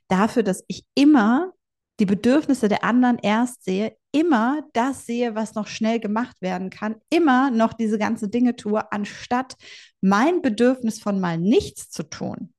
Dafür, 0.07 0.43
dass 0.43 0.63
ich 0.67 0.85
immer 0.95 1.53
die 1.99 2.05
Bedürfnisse 2.05 2.67
der 2.67 2.83
anderen 2.83 3.19
erst 3.19 3.63
sehe, 3.63 3.95
immer 4.11 4.63
das 4.73 5.05
sehe, 5.05 5.35
was 5.35 5.55
noch 5.55 5.67
schnell 5.67 5.99
gemacht 5.99 6.41
werden 6.41 6.69
kann, 6.69 6.95
immer 7.09 7.51
noch 7.51 7.73
diese 7.73 7.97
ganzen 7.97 8.31
Dinge 8.31 8.55
tue, 8.55 8.91
anstatt 8.91 9.55
mein 10.01 10.41
Bedürfnis 10.41 10.99
von 10.99 11.19
mal 11.21 11.37
nichts 11.37 11.89
zu 11.89 12.03
tun 12.03 12.54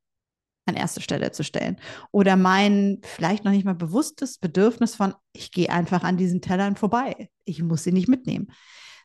an 0.66 0.74
erste 0.74 1.00
Stelle 1.00 1.32
zu 1.32 1.44
stellen. 1.44 1.76
Oder 2.10 2.36
mein 2.36 3.00
vielleicht 3.02 3.44
noch 3.44 3.52
nicht 3.52 3.64
mal 3.64 3.74
bewusstes 3.74 4.38
Bedürfnis 4.38 4.94
von, 4.94 5.14
ich 5.32 5.52
gehe 5.52 5.70
einfach 5.70 6.02
an 6.02 6.16
diesen 6.16 6.40
Tellern 6.40 6.76
vorbei. 6.76 7.30
Ich 7.44 7.62
muss 7.62 7.84
sie 7.84 7.92
nicht 7.92 8.08
mitnehmen. 8.08 8.48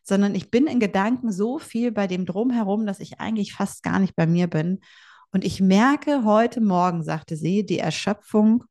Sondern 0.04 0.34
ich 0.34 0.50
bin 0.50 0.66
in 0.68 0.80
Gedanken 0.80 1.32
so 1.32 1.60
viel 1.60 1.92
bei 1.92 2.08
dem 2.08 2.26
Drumherum, 2.26 2.86
dass 2.86 3.00
ich 3.00 3.20
eigentlich 3.20 3.54
fast 3.54 3.84
gar 3.84 4.00
nicht 4.00 4.16
bei 4.16 4.26
mir 4.26 4.48
bin. 4.48 4.80
Und 5.32 5.46
ich 5.46 5.62
merke 5.62 6.26
heute 6.26 6.60
Morgen, 6.60 7.04
sagte 7.04 7.38
sie, 7.38 7.66
die 7.66 7.80
Erschöpfung 7.80 8.64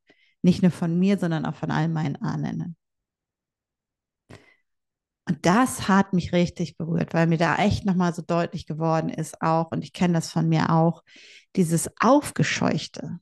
nicht 0.43 0.63
nur 0.63 0.73
von 0.73 0.99
mir, 0.99 1.19
sondern 1.19 1.47
auch 1.47 1.55
von 1.55 1.71
all 1.71 1.89
meinen 1.89 2.17
Ahnen. 2.17 2.77
Und 5.27 5.47
das 5.47 5.89
hat 5.89 6.13
mich 6.13 6.33
richtig 6.33 6.77
berührt, 6.77 7.15
weil 7.15 7.27
mir 7.27 7.39
da 7.39 7.57
echt 7.57 7.85
nochmal 7.85 8.15
so 8.15 8.23
deutlich 8.23 8.67
geworden 8.67 9.11
ist 9.11 9.41
auch, 9.43 9.71
und 9.71 9.85
ich 9.85 9.93
kenne 9.93 10.15
das 10.15 10.31
von 10.31 10.49
mir 10.49 10.71
auch, 10.71 11.03
dieses 11.57 11.91
Aufgescheuchte, 12.01 13.21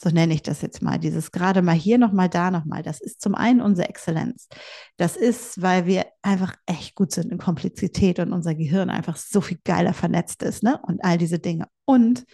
so 0.00 0.10
nenne 0.10 0.34
ich 0.34 0.42
das 0.42 0.62
jetzt 0.62 0.82
mal, 0.82 0.98
dieses 0.98 1.30
gerade 1.30 1.62
mal 1.62 1.74
hier 1.74 1.98
nochmal, 1.98 2.28
da 2.28 2.50
nochmal, 2.50 2.82
das 2.82 3.00
ist 3.00 3.20
zum 3.20 3.34
einen 3.34 3.60
unsere 3.60 3.88
Exzellenz. 3.88 4.48
Das 4.96 5.16
ist, 5.16 5.60
weil 5.62 5.86
wir 5.86 6.06
einfach 6.22 6.56
echt 6.66 6.94
gut 6.94 7.12
sind 7.12 7.30
in 7.30 7.38
Komplexität 7.38 8.18
und 8.18 8.32
unser 8.32 8.54
Gehirn 8.54 8.90
einfach 8.90 9.16
so 9.16 9.40
viel 9.40 9.58
geiler 9.64 9.94
vernetzt 9.94 10.42
ist, 10.42 10.62
ne? 10.62 10.80
Und 10.82 11.04
all 11.04 11.18
diese 11.18 11.38
Dinge. 11.38 11.68
Und 11.84 12.24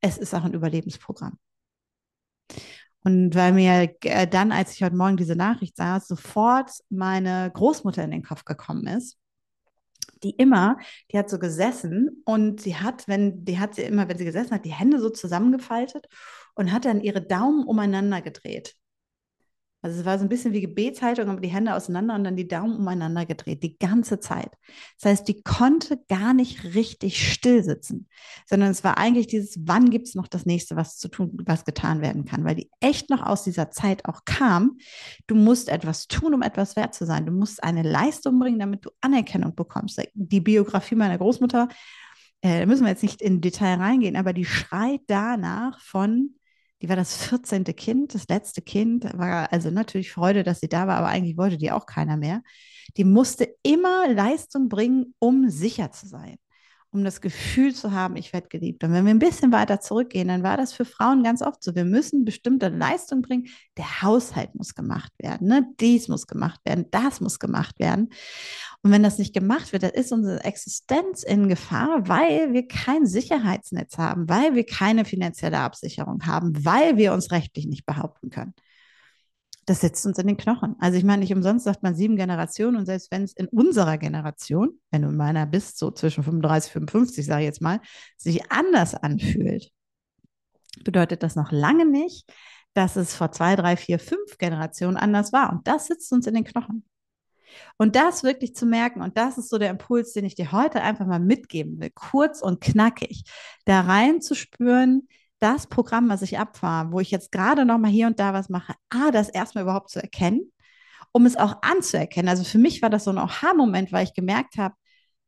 es 0.00 0.16
ist 0.18 0.34
auch 0.34 0.44
ein 0.44 0.54
Überlebensprogramm. 0.54 1.38
Und 3.02 3.34
weil 3.34 3.52
mir 3.52 3.94
äh, 4.04 4.26
dann, 4.26 4.52
als 4.52 4.74
ich 4.74 4.82
heute 4.82 4.96
Morgen 4.96 5.16
diese 5.16 5.36
Nachricht 5.36 5.76
sah, 5.76 6.00
sofort 6.00 6.70
meine 6.90 7.50
Großmutter 7.52 8.04
in 8.04 8.10
den 8.10 8.22
Kopf 8.22 8.44
gekommen 8.44 8.86
ist, 8.86 9.16
die 10.22 10.30
immer, 10.30 10.78
die 11.10 11.18
hat 11.18 11.30
so 11.30 11.38
gesessen 11.38 12.22
und 12.26 12.60
sie 12.60 12.76
hat, 12.76 13.08
wenn, 13.08 13.44
die 13.44 13.58
hat 13.58 13.74
sie 13.74 13.82
immer, 13.82 14.08
wenn 14.08 14.18
sie 14.18 14.26
gesessen 14.26 14.52
hat, 14.52 14.66
die 14.66 14.74
Hände 14.74 15.00
so 15.00 15.08
zusammengefaltet 15.08 16.08
und 16.54 16.72
hat 16.72 16.84
dann 16.84 17.00
ihre 17.00 17.22
Daumen 17.22 17.64
umeinander 17.64 18.20
gedreht. 18.20 18.74
Also 19.82 20.00
es 20.00 20.04
war 20.04 20.18
so 20.18 20.24
ein 20.24 20.28
bisschen 20.28 20.52
wie 20.52 20.60
Gebetshaltung, 20.60 21.28
aber 21.30 21.40
die 21.40 21.48
Hände 21.48 21.74
auseinander 21.74 22.14
und 22.14 22.24
dann 22.24 22.36
die 22.36 22.48
Daumen 22.48 22.76
umeinander 22.76 23.24
gedreht, 23.24 23.62
die 23.62 23.78
ganze 23.78 24.20
Zeit. 24.20 24.50
Das 25.00 25.10
heißt, 25.10 25.28
die 25.28 25.42
konnte 25.42 25.98
gar 26.08 26.34
nicht 26.34 26.74
richtig 26.74 27.32
still 27.32 27.62
sitzen, 27.64 28.06
sondern 28.46 28.70
es 28.70 28.84
war 28.84 28.98
eigentlich 28.98 29.26
dieses, 29.26 29.58
wann 29.64 29.88
gibt 29.88 30.08
es 30.08 30.14
noch 30.14 30.28
das 30.28 30.44
nächste, 30.44 30.76
was 30.76 30.98
zu 30.98 31.08
tun, 31.08 31.32
was 31.46 31.64
getan 31.64 32.02
werden 32.02 32.26
kann, 32.26 32.44
weil 32.44 32.56
die 32.56 32.70
echt 32.80 33.08
noch 33.08 33.22
aus 33.22 33.42
dieser 33.42 33.70
Zeit 33.70 34.04
auch 34.04 34.26
kam. 34.26 34.76
Du 35.26 35.34
musst 35.34 35.70
etwas 35.70 36.08
tun, 36.08 36.34
um 36.34 36.42
etwas 36.42 36.76
wert 36.76 36.94
zu 36.94 37.06
sein. 37.06 37.24
Du 37.24 37.32
musst 37.32 37.64
eine 37.64 37.82
Leistung 37.82 38.38
bringen, 38.38 38.58
damit 38.58 38.84
du 38.84 38.90
Anerkennung 39.00 39.54
bekommst. 39.54 40.00
Die 40.12 40.40
Biografie 40.40 40.94
meiner 40.94 41.16
Großmutter, 41.16 41.68
äh, 42.42 42.60
da 42.60 42.66
müssen 42.66 42.84
wir 42.84 42.90
jetzt 42.90 43.02
nicht 43.02 43.22
in 43.22 43.40
Detail 43.40 43.76
reingehen, 43.76 44.16
aber 44.16 44.34
die 44.34 44.44
schreit 44.44 45.00
danach 45.06 45.80
von 45.80 46.34
die 46.82 46.88
war 46.88 46.96
das 46.96 47.16
14. 47.16 47.64
Kind, 47.64 48.14
das 48.14 48.28
letzte 48.28 48.62
Kind, 48.62 49.04
war 49.16 49.52
also 49.52 49.70
natürlich 49.70 50.12
Freude, 50.12 50.42
dass 50.42 50.60
sie 50.60 50.68
da 50.68 50.86
war, 50.86 50.96
aber 50.96 51.08
eigentlich 51.08 51.36
wollte 51.36 51.58
die 51.58 51.72
auch 51.72 51.86
keiner 51.86 52.16
mehr. 52.16 52.42
Die 52.96 53.04
musste 53.04 53.54
immer 53.62 54.08
Leistung 54.08 54.68
bringen, 54.68 55.14
um 55.18 55.48
sicher 55.50 55.92
zu 55.92 56.06
sein 56.06 56.36
um 56.92 57.04
das 57.04 57.20
Gefühl 57.20 57.74
zu 57.74 57.92
haben, 57.92 58.16
ich 58.16 58.32
werde 58.32 58.48
geliebt. 58.48 58.82
Und 58.82 58.92
wenn 58.92 59.04
wir 59.04 59.14
ein 59.14 59.20
bisschen 59.20 59.52
weiter 59.52 59.80
zurückgehen, 59.80 60.28
dann 60.28 60.42
war 60.42 60.56
das 60.56 60.72
für 60.72 60.84
Frauen 60.84 61.22
ganz 61.22 61.40
oft 61.40 61.62
so. 61.62 61.74
Wir 61.74 61.84
müssen 61.84 62.24
bestimmte 62.24 62.68
Leistung 62.68 63.22
bringen. 63.22 63.46
Der 63.76 64.02
Haushalt 64.02 64.54
muss 64.54 64.74
gemacht 64.74 65.12
werden, 65.18 65.46
ne? 65.46 65.66
dies 65.78 66.08
muss 66.08 66.26
gemacht 66.26 66.60
werden, 66.64 66.86
das 66.90 67.20
muss 67.20 67.38
gemacht 67.38 67.78
werden. 67.78 68.08
Und 68.82 68.90
wenn 68.90 69.02
das 69.02 69.18
nicht 69.18 69.34
gemacht 69.34 69.72
wird, 69.72 69.84
dann 69.84 69.90
ist 69.90 70.10
unsere 70.12 70.42
Existenz 70.42 71.22
in 71.22 71.48
Gefahr, 71.48 72.08
weil 72.08 72.52
wir 72.52 72.66
kein 72.66 73.06
Sicherheitsnetz 73.06 73.96
haben, 73.98 74.28
weil 74.28 74.54
wir 74.54 74.64
keine 74.64 75.04
finanzielle 75.04 75.58
Absicherung 75.58 76.26
haben, 76.26 76.64
weil 76.64 76.96
wir 76.96 77.12
uns 77.12 77.30
rechtlich 77.30 77.66
nicht 77.66 77.86
behaupten 77.86 78.30
können 78.30 78.54
das 79.70 79.82
sitzt 79.82 80.04
uns 80.04 80.18
in 80.18 80.26
den 80.26 80.36
Knochen. 80.36 80.74
Also 80.80 80.98
ich 80.98 81.04
meine, 81.04 81.20
nicht 81.20 81.32
umsonst 81.32 81.64
sagt 81.64 81.84
man 81.84 81.94
sieben 81.94 82.16
Generationen 82.16 82.76
und 82.76 82.86
selbst 82.86 83.12
wenn 83.12 83.22
es 83.22 83.34
in 83.34 83.46
unserer 83.46 83.98
Generation, 83.98 84.80
wenn 84.90 85.02
du 85.02 85.10
in 85.10 85.16
meiner 85.16 85.46
bist, 85.46 85.78
so 85.78 85.92
zwischen 85.92 86.24
35 86.24 86.74
und 86.74 86.90
55, 86.90 87.24
sage 87.24 87.42
ich 87.42 87.46
jetzt 87.46 87.62
mal, 87.62 87.80
sich 88.16 88.50
anders 88.50 88.96
anfühlt, 88.96 89.70
bedeutet 90.82 91.22
das 91.22 91.36
noch 91.36 91.52
lange 91.52 91.86
nicht, 91.86 92.28
dass 92.74 92.96
es 92.96 93.14
vor 93.14 93.30
zwei, 93.30 93.54
drei, 93.54 93.76
vier, 93.76 94.00
fünf 94.00 94.38
Generationen 94.38 94.96
anders 94.96 95.32
war. 95.32 95.52
Und 95.52 95.68
das 95.68 95.86
sitzt 95.86 96.12
uns 96.12 96.26
in 96.26 96.34
den 96.34 96.42
Knochen. 96.42 96.84
Und 97.78 97.94
das 97.94 98.24
wirklich 98.24 98.56
zu 98.56 98.66
merken, 98.66 99.02
und 99.02 99.16
das 99.16 99.38
ist 99.38 99.50
so 99.50 99.58
der 99.58 99.70
Impuls, 99.70 100.12
den 100.14 100.24
ich 100.24 100.34
dir 100.34 100.50
heute 100.50 100.82
einfach 100.82 101.06
mal 101.06 101.20
mitgeben 101.20 101.78
will, 101.78 101.90
kurz 101.94 102.42
und 102.42 102.60
knackig, 102.60 103.22
da 103.66 103.82
rein 103.82 104.20
zu 104.20 104.34
spüren, 104.34 105.06
das 105.40 105.66
Programm, 105.66 106.08
was 106.08 106.22
ich 106.22 106.38
abfahre, 106.38 106.92
wo 106.92 107.00
ich 107.00 107.10
jetzt 107.10 107.32
gerade 107.32 107.64
noch 107.64 107.78
mal 107.78 107.90
hier 107.90 108.06
und 108.06 108.20
da 108.20 108.32
was 108.32 108.48
mache, 108.48 108.74
ah, 108.90 109.10
das 109.10 109.28
erstmal 109.28 109.64
überhaupt 109.64 109.90
zu 109.90 110.00
erkennen, 110.00 110.52
um 111.12 111.26
es 111.26 111.36
auch 111.36 111.62
anzuerkennen. 111.62 112.28
Also 112.28 112.44
für 112.44 112.58
mich 112.58 112.82
war 112.82 112.90
das 112.90 113.04
so 113.04 113.10
ein 113.10 113.18
Aha-Moment, 113.18 113.92
weil 113.92 114.04
ich 114.04 114.14
gemerkt 114.14 114.58
habe, 114.58 114.74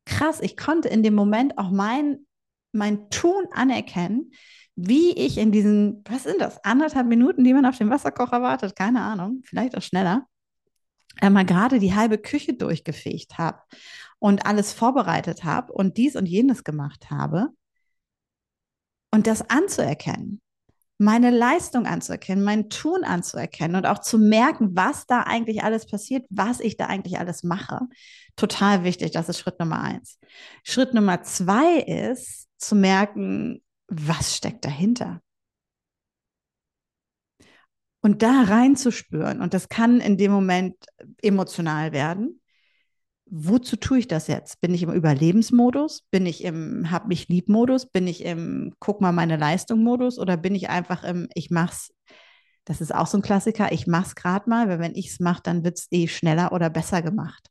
krass, 0.04 0.40
ich 0.40 0.56
konnte 0.56 0.88
in 0.88 1.02
dem 1.02 1.14
Moment 1.14 1.58
auch 1.58 1.70
mein, 1.70 2.26
mein 2.72 3.08
Tun 3.10 3.46
anerkennen, 3.52 4.32
wie 4.74 5.12
ich 5.12 5.38
in 5.38 5.52
diesen, 5.52 6.02
was 6.08 6.24
sind 6.24 6.40
das, 6.40 6.62
anderthalb 6.64 7.06
Minuten, 7.06 7.44
die 7.44 7.54
man 7.54 7.66
auf 7.66 7.78
den 7.78 7.90
Wasserkocher 7.90 8.42
wartet, 8.42 8.76
keine 8.76 9.00
Ahnung, 9.02 9.42
vielleicht 9.44 9.76
auch 9.76 9.82
schneller, 9.82 10.26
einmal 11.20 11.44
gerade 11.44 11.78
die 11.78 11.94
halbe 11.94 12.18
Küche 12.18 12.54
durchgefegt 12.54 13.38
habe 13.38 13.60
und 14.18 14.46
alles 14.46 14.72
vorbereitet 14.72 15.44
habe 15.44 15.72
und 15.72 15.96
dies 15.96 16.16
und 16.16 16.26
jenes 16.26 16.64
gemacht 16.64 17.10
habe 17.10 17.50
und 19.12 19.26
das 19.26 19.48
anzuerkennen, 19.48 20.40
meine 20.98 21.30
Leistung 21.30 21.86
anzuerkennen, 21.86 22.44
mein 22.44 22.70
Tun 22.70 23.04
anzuerkennen 23.04 23.76
und 23.76 23.86
auch 23.86 24.00
zu 24.00 24.18
merken, 24.18 24.70
was 24.74 25.06
da 25.06 25.22
eigentlich 25.22 25.62
alles 25.62 25.86
passiert, 25.86 26.26
was 26.30 26.60
ich 26.60 26.76
da 26.76 26.86
eigentlich 26.86 27.18
alles 27.18 27.42
mache. 27.42 27.80
Total 28.36 28.84
wichtig, 28.84 29.10
das 29.12 29.28
ist 29.28 29.38
Schritt 29.38 29.58
Nummer 29.58 29.80
eins. 29.80 30.18
Schritt 30.64 30.94
Nummer 30.94 31.22
zwei 31.22 31.78
ist 31.78 32.48
zu 32.58 32.74
merken, 32.74 33.62
was 33.88 34.36
steckt 34.36 34.64
dahinter. 34.64 35.20
Und 38.00 38.22
da 38.22 38.42
reinzuspüren. 38.42 39.40
Und 39.40 39.54
das 39.54 39.68
kann 39.68 40.00
in 40.00 40.16
dem 40.16 40.32
Moment 40.32 40.76
emotional 41.20 41.92
werden 41.92 42.41
wozu 43.34 43.76
tue 43.76 43.98
ich 43.98 44.08
das 44.08 44.26
jetzt? 44.26 44.60
Bin 44.60 44.74
ich 44.74 44.82
im 44.82 44.92
Überlebensmodus? 44.92 46.02
Bin 46.10 46.26
ich 46.26 46.44
im 46.44 46.90
Hab 46.90 47.08
mich 47.08 47.28
lieb 47.28 47.48
Modus? 47.48 47.86
Bin 47.86 48.06
ich 48.06 48.24
im 48.24 48.74
Guck 48.78 49.00
mal 49.00 49.12
meine 49.12 49.38
Leistung 49.38 49.82
Modus? 49.82 50.18
Oder 50.18 50.36
bin 50.36 50.54
ich 50.54 50.68
einfach 50.68 51.02
im 51.02 51.28
Ich 51.34 51.50
mach's? 51.50 51.94
Das 52.64 52.82
ist 52.82 52.94
auch 52.94 53.06
so 53.06 53.18
ein 53.18 53.22
Klassiker. 53.22 53.72
Ich 53.72 53.86
mach's 53.86 54.14
gerade 54.14 54.50
mal, 54.50 54.68
weil 54.68 54.78
wenn 54.80 54.94
ich 54.94 55.08
es 55.08 55.18
mache, 55.18 55.42
dann 55.42 55.64
wird 55.64 55.78
es 55.78 55.88
eh 55.90 56.08
schneller 56.08 56.52
oder 56.52 56.68
besser 56.68 57.00
gemacht. 57.00 57.48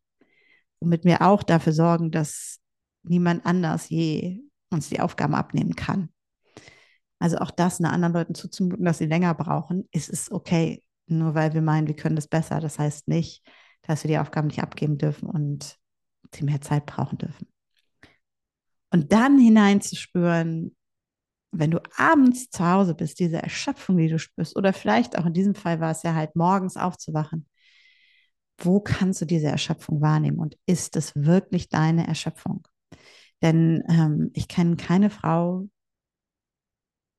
Womit 0.79 1.03
wir 1.03 1.23
auch 1.23 1.41
dafür 1.41 1.73
sorgen, 1.73 2.11
dass 2.11 2.59
niemand 3.01 3.45
anders 3.47 3.89
je 3.89 4.39
uns 4.69 4.89
die 4.89 4.99
Aufgaben 4.99 5.33
abnehmen 5.33 5.75
kann. 5.75 6.09
Also 7.17 7.37
auch 7.37 7.51
das, 7.51 7.79
ne, 7.79 7.89
anderen 7.91 8.13
Leuten 8.13 8.35
zuzumuten, 8.35 8.85
dass 8.85 8.99
sie 8.99 9.07
länger 9.07 9.33
brauchen, 9.33 9.89
ist 9.91 10.09
es 10.09 10.31
okay. 10.31 10.83
Nur 11.07 11.33
weil 11.33 11.53
wir 11.53 11.61
meinen, 11.61 11.87
wir 11.87 11.95
können 11.95 12.15
das 12.15 12.27
besser. 12.27 12.59
Das 12.59 12.77
heißt 12.77 13.07
nicht, 13.07 13.43
dass 13.83 14.03
wir 14.03 14.09
die 14.09 14.17
Aufgaben 14.19 14.47
nicht 14.47 14.61
abgeben 14.61 14.97
dürfen 14.97 15.29
und 15.29 15.77
sie 16.33 16.43
mehr 16.43 16.61
Zeit 16.61 16.85
brauchen 16.85 17.17
dürfen. 17.17 17.47
Und 18.91 19.11
dann 19.11 19.39
hineinzuspüren, 19.39 20.75
wenn 21.51 21.71
du 21.71 21.81
abends 21.97 22.49
zu 22.49 22.65
Hause 22.65 22.95
bist, 22.95 23.19
diese 23.19 23.41
Erschöpfung, 23.41 23.97
die 23.97 24.09
du 24.09 24.19
spürst, 24.19 24.55
oder 24.55 24.73
vielleicht 24.73 25.17
auch 25.17 25.25
in 25.25 25.33
diesem 25.33 25.55
Fall 25.55 25.79
war 25.79 25.91
es 25.91 26.03
ja 26.03 26.13
halt 26.13 26.35
morgens 26.35 26.77
aufzuwachen, 26.77 27.47
wo 28.57 28.79
kannst 28.79 29.21
du 29.21 29.25
diese 29.25 29.47
Erschöpfung 29.47 30.01
wahrnehmen 30.01 30.39
und 30.39 30.57
ist 30.65 30.95
es 30.95 31.15
wirklich 31.15 31.69
deine 31.69 32.07
Erschöpfung? 32.07 32.67
Denn 33.41 33.83
ähm, 33.89 34.29
ich 34.33 34.47
kenne 34.47 34.75
keine 34.75 35.09
Frau, 35.09 35.67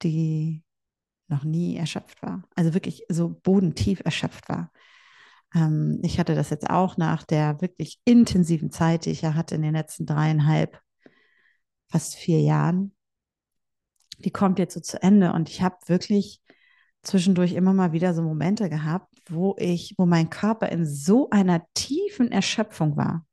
die 0.02 0.62
noch 1.28 1.44
nie 1.44 1.76
erschöpft 1.76 2.22
war, 2.22 2.44
also 2.54 2.74
wirklich 2.74 3.04
so 3.08 3.40
bodentief 3.42 4.02
erschöpft 4.04 4.48
war. 4.48 4.70
Ähm, 5.54 6.00
ich 6.02 6.18
hatte 6.18 6.34
das 6.34 6.50
jetzt 6.50 6.68
auch 6.70 6.96
nach 6.96 7.24
der 7.24 7.60
wirklich 7.60 8.00
intensiven 8.04 8.70
Zeit, 8.70 9.04
die 9.04 9.10
ich 9.10 9.22
ja 9.22 9.34
hatte 9.34 9.54
in 9.54 9.62
den 9.62 9.74
letzten 9.74 10.06
dreieinhalb, 10.06 10.80
fast 11.88 12.14
vier 12.16 12.40
Jahren. 12.40 12.94
Die 14.18 14.30
kommt 14.30 14.58
jetzt 14.58 14.74
so 14.74 14.80
zu 14.80 15.02
Ende 15.02 15.32
und 15.32 15.48
ich 15.48 15.62
habe 15.62 15.76
wirklich 15.86 16.40
zwischendurch 17.02 17.54
immer 17.54 17.72
mal 17.72 17.92
wieder 17.92 18.14
so 18.14 18.22
Momente 18.22 18.70
gehabt, 18.70 19.12
wo 19.28 19.56
ich, 19.58 19.94
wo 19.98 20.06
mein 20.06 20.30
Körper 20.30 20.68
in 20.68 20.86
so 20.86 21.28
einer 21.30 21.62
tiefen 21.74 22.30
Erschöpfung 22.30 22.96
war. 22.96 23.26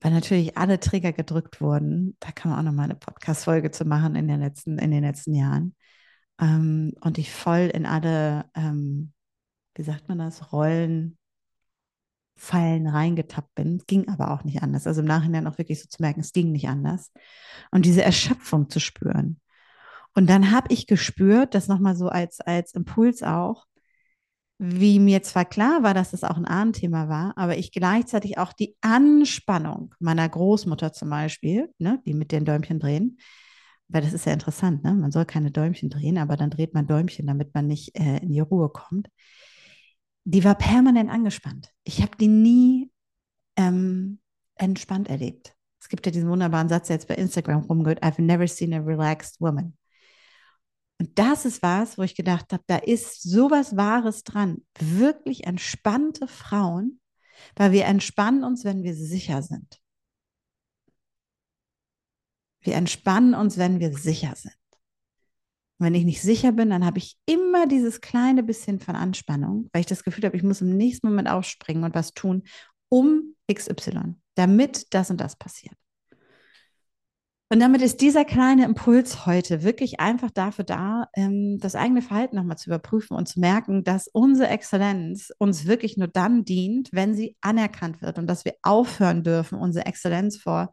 Weil 0.00 0.12
natürlich 0.12 0.58
alle 0.58 0.80
Trigger 0.80 1.12
gedrückt 1.12 1.60
wurden. 1.60 2.16
Da 2.20 2.32
kann 2.32 2.50
man 2.50 2.60
auch 2.60 2.64
noch 2.64 2.76
mal 2.76 2.84
eine 2.84 2.96
Podcast-Folge 2.96 3.70
zu 3.70 3.84
machen 3.84 4.16
in 4.16 4.28
den 4.28 4.40
letzten, 4.40 4.78
in 4.78 4.90
den 4.90 5.04
letzten 5.04 5.34
Jahren. 5.34 5.76
Ähm, 6.40 6.92
und 7.00 7.18
ich 7.18 7.32
voll 7.32 7.70
in 7.72 7.86
alle 7.86 8.46
ähm, 8.54 9.12
wie 9.74 9.82
sagt 9.82 10.08
man 10.08 10.18
das, 10.18 10.52
Rollen, 10.52 11.18
Fallen 12.36 12.86
reingetappt 12.86 13.54
bin. 13.54 13.82
Ging 13.86 14.08
aber 14.08 14.32
auch 14.32 14.44
nicht 14.44 14.62
anders. 14.62 14.86
Also 14.86 15.00
im 15.00 15.06
Nachhinein 15.06 15.46
auch 15.46 15.58
wirklich 15.58 15.80
so 15.80 15.88
zu 15.88 16.02
merken, 16.02 16.20
es 16.20 16.32
ging 16.32 16.50
nicht 16.52 16.68
anders. 16.68 17.12
Und 17.70 17.84
diese 17.84 18.02
Erschöpfung 18.02 18.68
zu 18.68 18.80
spüren. 18.80 19.40
Und 20.14 20.28
dann 20.28 20.50
habe 20.50 20.72
ich 20.72 20.86
gespürt, 20.86 21.54
das 21.54 21.68
nochmal 21.68 21.96
so 21.96 22.08
als, 22.08 22.40
als 22.40 22.74
Impuls 22.74 23.22
auch, 23.22 23.66
wie 24.58 24.98
mir 24.98 25.22
zwar 25.22 25.44
klar 25.44 25.82
war, 25.82 25.94
dass 25.94 26.12
es 26.12 26.22
auch 26.22 26.36
ein 26.36 26.44
Ahnenthema 26.44 27.08
war, 27.08 27.36
aber 27.36 27.56
ich 27.56 27.72
gleichzeitig 27.72 28.38
auch 28.38 28.52
die 28.52 28.76
Anspannung 28.80 29.94
meiner 29.98 30.28
Großmutter 30.28 30.92
zum 30.92 31.10
Beispiel, 31.10 31.72
ne, 31.78 32.00
die 32.06 32.14
mit 32.14 32.30
den 32.30 32.44
Däumchen 32.44 32.78
drehen, 32.78 33.18
weil 33.88 34.02
das 34.02 34.12
ist 34.12 34.26
ja 34.26 34.32
interessant, 34.32 34.84
ne? 34.84 34.94
man 34.94 35.10
soll 35.10 35.24
keine 35.24 35.50
Däumchen 35.50 35.90
drehen, 35.90 36.16
aber 36.16 36.36
dann 36.36 36.50
dreht 36.50 36.74
man 36.74 36.86
Däumchen, 36.86 37.26
damit 37.26 37.54
man 37.54 37.66
nicht 37.66 37.98
äh, 37.98 38.18
in 38.18 38.30
die 38.30 38.40
Ruhe 38.40 38.68
kommt 38.68 39.08
die 40.24 40.44
war 40.44 40.54
permanent 40.54 41.10
angespannt. 41.10 41.70
Ich 41.84 42.00
habe 42.02 42.16
die 42.16 42.28
nie 42.28 42.90
ähm, 43.56 44.20
entspannt 44.56 45.08
erlebt. 45.08 45.54
Es 45.80 45.88
gibt 45.88 46.06
ja 46.06 46.12
diesen 46.12 46.28
wunderbaren 46.28 46.68
Satz, 46.68 46.86
der 46.86 46.96
jetzt 46.96 47.08
bei 47.08 47.16
Instagram 47.16 47.64
rumgeht, 47.64 48.02
I've 48.02 48.20
never 48.20 48.46
seen 48.46 48.72
a 48.72 48.78
relaxed 48.78 49.40
woman. 49.40 49.76
Und 51.00 51.18
das 51.18 51.44
ist 51.44 51.62
was, 51.62 51.98
wo 51.98 52.02
ich 52.02 52.14
gedacht 52.14 52.52
habe, 52.52 52.62
da 52.68 52.76
ist 52.76 53.22
sowas 53.22 53.76
Wahres 53.76 54.22
dran. 54.22 54.64
Wirklich 54.78 55.44
entspannte 55.44 56.28
Frauen, 56.28 57.00
weil 57.56 57.72
wir 57.72 57.86
entspannen 57.86 58.44
uns, 58.44 58.64
wenn 58.64 58.84
wir 58.84 58.94
sicher 58.94 59.42
sind. 59.42 59.80
Wir 62.60 62.76
entspannen 62.76 63.34
uns, 63.34 63.58
wenn 63.58 63.80
wir 63.80 63.92
sicher 63.98 64.34
sind. 64.36 64.54
Wenn 65.78 65.94
ich 65.94 66.04
nicht 66.04 66.22
sicher 66.22 66.52
bin, 66.52 66.70
dann 66.70 66.84
habe 66.84 66.98
ich 66.98 67.16
immer 67.26 67.66
dieses 67.66 68.00
kleine 68.00 68.42
bisschen 68.42 68.78
von 68.78 68.94
Anspannung, 68.94 69.68
weil 69.72 69.80
ich 69.80 69.86
das 69.86 70.04
Gefühl 70.04 70.24
habe, 70.24 70.36
ich 70.36 70.42
muss 70.42 70.60
im 70.60 70.76
nächsten 70.76 71.08
Moment 71.08 71.28
aufspringen 71.28 71.84
und 71.84 71.94
was 71.94 72.14
tun, 72.14 72.44
um 72.88 73.34
XY, 73.52 74.14
damit 74.36 74.94
das 74.94 75.10
und 75.10 75.20
das 75.20 75.36
passiert. 75.36 75.74
Und 77.52 77.60
damit 77.60 77.82
ist 77.82 78.00
dieser 78.00 78.24
kleine 78.24 78.64
Impuls 78.64 79.26
heute 79.26 79.62
wirklich 79.62 80.00
einfach 80.00 80.30
dafür 80.30 80.64
da, 80.64 81.08
ähm, 81.14 81.58
das 81.60 81.74
eigene 81.74 82.00
Verhalten 82.00 82.36
nochmal 82.36 82.56
zu 82.56 82.70
überprüfen 82.70 83.14
und 83.14 83.28
zu 83.28 83.40
merken, 83.40 83.84
dass 83.84 84.08
unsere 84.08 84.48
Exzellenz 84.48 85.30
uns 85.36 85.66
wirklich 85.66 85.98
nur 85.98 86.08
dann 86.08 86.46
dient, 86.46 86.88
wenn 86.92 87.14
sie 87.14 87.36
anerkannt 87.42 88.00
wird 88.00 88.18
und 88.18 88.26
dass 88.26 88.46
wir 88.46 88.54
aufhören 88.62 89.22
dürfen, 89.22 89.58
unsere 89.58 89.84
Exzellenz 89.84 90.38
vor 90.38 90.72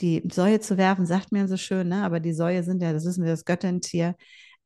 die 0.00 0.22
Säue 0.30 0.60
zu 0.60 0.76
werfen, 0.76 1.06
sagt 1.06 1.32
mir 1.32 1.48
so 1.48 1.56
schön, 1.56 1.88
ne? 1.88 2.04
aber 2.04 2.20
die 2.20 2.32
Säue 2.32 2.62
sind 2.62 2.82
ja, 2.82 2.92
das 2.92 3.04
wissen 3.04 3.24
wir, 3.24 3.30
das 3.30 3.44
Göttentier, 3.44 4.16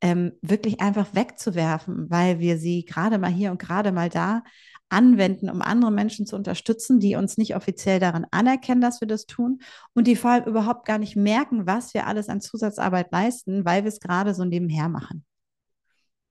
ähm, 0.00 0.32
wirklich 0.42 0.80
einfach 0.80 1.14
wegzuwerfen, 1.14 2.10
weil 2.10 2.38
wir 2.38 2.58
sie 2.58 2.84
gerade 2.84 3.18
mal 3.18 3.30
hier 3.30 3.50
und 3.50 3.58
gerade 3.58 3.92
mal 3.92 4.08
da 4.08 4.42
anwenden, 4.88 5.50
um 5.50 5.62
andere 5.62 5.90
Menschen 5.90 6.26
zu 6.26 6.36
unterstützen, 6.36 7.00
die 7.00 7.16
uns 7.16 7.36
nicht 7.36 7.56
offiziell 7.56 8.00
daran 8.00 8.26
anerkennen, 8.30 8.80
dass 8.80 9.00
wir 9.00 9.08
das 9.08 9.26
tun 9.26 9.60
und 9.94 10.06
die 10.06 10.16
vor 10.16 10.30
allem 10.30 10.44
überhaupt 10.44 10.86
gar 10.86 10.98
nicht 10.98 11.16
merken, 11.16 11.66
was 11.66 11.94
wir 11.94 12.06
alles 12.06 12.28
an 12.28 12.40
Zusatzarbeit 12.40 13.10
leisten, 13.10 13.64
weil 13.64 13.84
wir 13.84 13.88
es 13.88 14.00
gerade 14.00 14.34
so 14.34 14.44
nebenher 14.44 14.88
machen. 14.88 15.24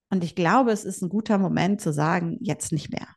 Und 0.09 0.23
ich 0.23 0.35
glaube, 0.35 0.71
es 0.71 0.85
ist 0.85 1.01
ein 1.01 1.09
guter 1.09 1.39
Moment 1.39 1.81
zu 1.81 1.91
sagen, 1.91 2.37
jetzt 2.39 2.71
nicht 2.71 2.91
mehr. 2.91 3.07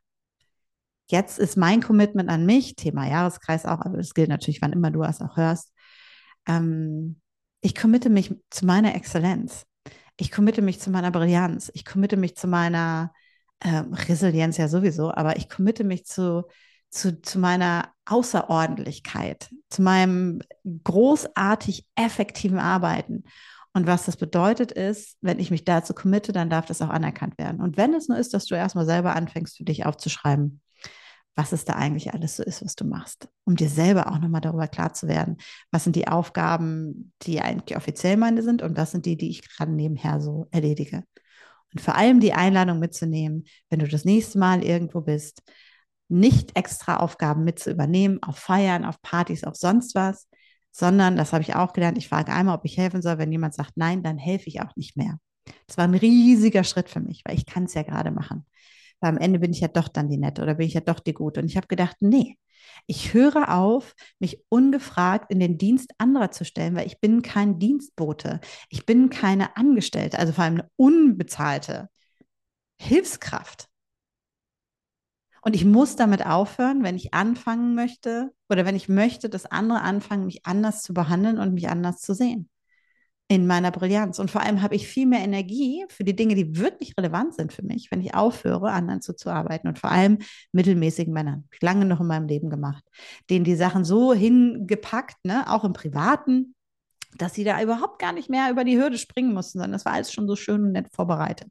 Jetzt 1.09 1.39
ist 1.39 1.57
mein 1.57 1.83
Commitment 1.83 2.31
an 2.31 2.47
mich, 2.47 2.75
Thema 2.75 3.07
Jahreskreis 3.07 3.65
auch, 3.65 3.81
aber 3.81 3.99
das 3.99 4.15
gilt 4.15 4.29
natürlich, 4.29 4.63
wann 4.63 4.73
immer 4.73 4.91
du 4.91 5.03
es 5.03 5.21
auch 5.21 5.37
hörst. 5.37 5.73
Ähm, 6.47 7.21
ich 7.61 7.75
committe 7.75 8.11
mich 8.11 8.35
zu 8.51 8.67
meiner 8.67 8.95
Exzellenz. 8.95 9.67
Ich 10.17 10.31
committe 10.31 10.63
mich 10.63 10.81
zu 10.81 10.91
meiner 10.91 11.11
Brillanz. 11.11 11.71
Ich 11.75 11.85
committe 11.85 12.17
mich 12.17 12.37
zu 12.37 12.47
meiner 12.47 13.13
äh, 13.61 13.83
Resilienz 14.09 14.57
ja 14.57 14.69
sowieso, 14.69 15.13
aber 15.13 15.37
ich 15.37 15.49
committe 15.49 15.85
mich 15.85 16.07
zu, 16.07 16.45
zu, 16.91 17.21
zu 17.21 17.39
meiner 17.39 17.93
Außerordentlichkeit, 18.07 19.51
zu 19.69 19.83
meinem 19.83 20.41
großartig 20.85 21.87
effektiven 21.97 22.59
Arbeiten. 22.59 23.25
Und 23.73 23.87
was 23.87 24.07
das 24.07 24.17
bedeutet 24.17 24.73
ist, 24.73 25.19
wenn 25.21 25.39
ich 25.39 25.51
mich 25.51 25.65
dazu 25.65 25.93
committe, 25.93 26.33
dann 26.33 26.49
darf 26.49 26.65
das 26.65 26.81
auch 26.81 26.89
anerkannt 26.89 27.37
werden. 27.37 27.61
Und 27.61 27.77
wenn 27.77 27.93
es 27.93 28.09
nur 28.09 28.17
ist, 28.17 28.33
dass 28.33 28.47
du 28.47 28.55
erstmal 28.55 28.87
selber 28.87 29.15
anfängst, 29.15 29.59
für 29.59 29.65
dich 29.65 29.85
aufzuschreiben, 29.85 30.63
was 31.37 31.53
es 31.53 31.67
da 31.67 31.75
eigentlich 31.75 32.15
alles 32.15 32.37
so 32.37 32.43
ist, 32.43 32.65
was 32.65 32.75
du 32.75 32.85
machst, 32.85 33.29
um 33.45 33.57
dir 33.57 33.69
selber 33.69 34.11
auch 34.11 34.19
nochmal 34.19 34.41
darüber 34.41 34.67
klar 34.69 34.95
zu 34.95 35.07
werden, 35.07 35.37
was 35.71 35.85
sind 35.85 35.95
die 35.95 36.09
Aufgaben, 36.09 37.13
die 37.23 37.41
eigentlich 37.41 37.77
offiziell 37.77 38.17
meine 38.17 38.43
sind 38.43 38.63
und 38.63 38.77
was 38.77 38.91
sind 38.91 39.07
die, 39.07 39.17
die 39.17 39.29
ich 39.31 39.49
gerade 39.49 39.71
nebenher 39.71 40.21
so 40.21 40.49
erledige. 40.51 41.05
Und 41.73 41.81
vor 41.83 41.95
allem 41.95 42.21
die 42.21 42.33
Einladung 42.33 42.79
mitzunehmen, 42.79 43.45
wenn 43.69 43.81
du 43.81 43.87
das 43.87 44.07
nächste 44.07 44.39
Mal 44.39 44.65
irgendwo 44.65 45.03
bist, 45.03 45.43
nicht 46.09 46.57
extra 46.57 46.99
Aufgaben 46.99 47.45
mit 47.45 47.59
zu 47.59 47.71
übernehmen, 47.71 48.23
auf 48.23 48.39
Feiern, 48.39 48.85
auf 48.85 49.03
Partys, 49.03 49.45
auf 49.45 49.57
sonst 49.57 49.95
was, 49.95 50.29
sondern, 50.73 51.17
das 51.17 51.33
habe 51.33 51.43
ich 51.43 51.55
auch 51.55 51.73
gelernt, 51.73 51.99
ich 51.99 52.09
frage 52.09 52.33
einmal, 52.33 52.57
ob 52.57 52.65
ich 52.65 52.79
helfen 52.79 53.03
soll. 53.03 53.19
Wenn 53.19 53.33
jemand 53.33 53.55
sagt 53.55 53.73
nein, 53.77 54.03
dann 54.03 54.19
helfe 54.19 54.47
ich 54.47 54.61
auch 54.61 54.75
nicht 54.77 54.97
mehr. 54.97 55.19
Das 55.67 55.77
war 55.77 55.85
ein 55.85 55.95
riesiger 55.95 56.65
Schritt 56.65 56.89
für 56.89 57.01
mich, 57.01 57.23
weil 57.25 57.35
ich 57.35 57.47
kann 57.47 57.65
es 57.65 57.75
ja 57.75 57.83
gerade 57.83 58.11
machen. 58.11 58.47
Weil 59.07 59.13
am 59.13 59.19
Ende 59.19 59.39
bin 59.39 59.53
ich 59.53 59.61
ja 59.61 59.69
doch 59.69 59.87
dann 59.87 60.09
die 60.09 60.17
Nette 60.19 60.43
oder 60.43 60.57
bin 60.57 60.67
ich 60.67 60.75
ja 60.75 60.81
doch 60.81 60.99
die 60.99 61.15
Gute. 61.15 61.41
Und 61.41 61.47
ich 61.47 61.57
habe 61.57 61.69
gedacht, 61.69 61.97
nee, 62.01 62.37
ich 62.89 63.15
höre 63.15 63.55
auf, 63.55 63.95
mich 64.19 64.45
ungefragt 64.49 65.31
in 65.31 65.39
den 65.39 65.59
Dienst 65.59 65.93
anderer 65.99 66.33
zu 66.33 66.45
stellen, 66.45 66.75
weil 66.75 66.89
ich 66.89 66.99
bin 67.01 67.23
kein 67.23 67.61
Dienstbote. 67.61 68.41
Ich 68.69 68.85
bin 68.85 69.09
keine 69.09 69.57
Angestellte, 69.57 70.19
also 70.19 70.33
vor 70.33 70.43
allem 70.43 70.55
eine 70.55 70.71
unbezahlte 70.75 71.89
Hilfskraft. 72.81 73.69
Und 75.43 75.55
ich 75.55 75.65
muss 75.65 75.95
damit 75.95 76.27
aufhören, 76.27 76.83
wenn 76.83 76.97
ich 76.97 77.15
anfangen 77.15 77.77
möchte 77.77 78.33
oder 78.49 78.67
wenn 78.67 78.75
ich 78.75 78.89
möchte, 78.89 79.29
dass 79.29 79.47
andere 79.47 79.83
anfangen, 79.83 80.27
mich 80.27 80.45
anders 80.45 80.83
zu 80.83 80.93
behandeln 80.93 81.39
und 81.39 81.55
mich 81.55 81.69
anders 81.69 82.01
zu 82.01 82.13
sehen 82.13 82.51
in 83.29 83.47
meiner 83.47 83.73
Brillanz. 83.73 84.19
Und 84.19 84.31
vor 84.31 84.43
allem 84.43 84.63
habe 84.63 84.77
ich 84.77 84.87
viel 84.87 85.07
mehr 85.07 85.21
Energie 85.21 85.85
für 85.89 86.05
die 86.05 86.15
Dinge, 86.15 86.35
die 86.35 86.57
wirklich 86.57 86.95
relevant 86.97 87.35
sind 87.35 87.53
für 87.53 87.65
mich, 87.65 87.91
wenn 87.91 88.01
ich 88.01 88.15
aufhöre, 88.15 88.71
anderen 88.71 89.03
zuzuarbeiten. 89.03 89.69
Und 89.69 89.79
vor 89.79 89.91
allem 89.91 90.19
mittelmäßigen 90.53 91.13
Männern. 91.13 91.35
Habe 91.35 91.49
ich 91.53 91.63
lange 91.63 91.85
noch 91.87 92.01
in 92.01 92.07
meinem 92.07 92.29
Leben 92.29 92.51
gemacht. 92.51 92.85
Denen 93.29 93.45
die 93.45 93.57
Sachen 93.57 93.85
so 93.85 94.13
hingepackt, 94.15 95.17
ne, 95.25 95.51
auch 95.53 95.65
im 95.65 95.73
Privaten, 95.73 96.55
dass 97.19 97.35
sie 97.35 97.45
da 97.45 97.61
überhaupt 97.61 97.99
gar 97.99 98.13
nicht 98.13 98.31
mehr 98.31 98.51
über 98.51 98.65
die 98.65 98.79
Hürde 98.79 98.99
springen 98.99 99.33
mussten, 99.33 99.59
sondern 99.59 99.73
das 99.73 99.85
war 99.85 99.95
alles 99.95 100.13
schon 100.13 100.29
so 100.29 100.37
schön 100.37 100.63
und 100.63 100.73
nett 100.73 100.89
vorbereitet. 100.93 101.51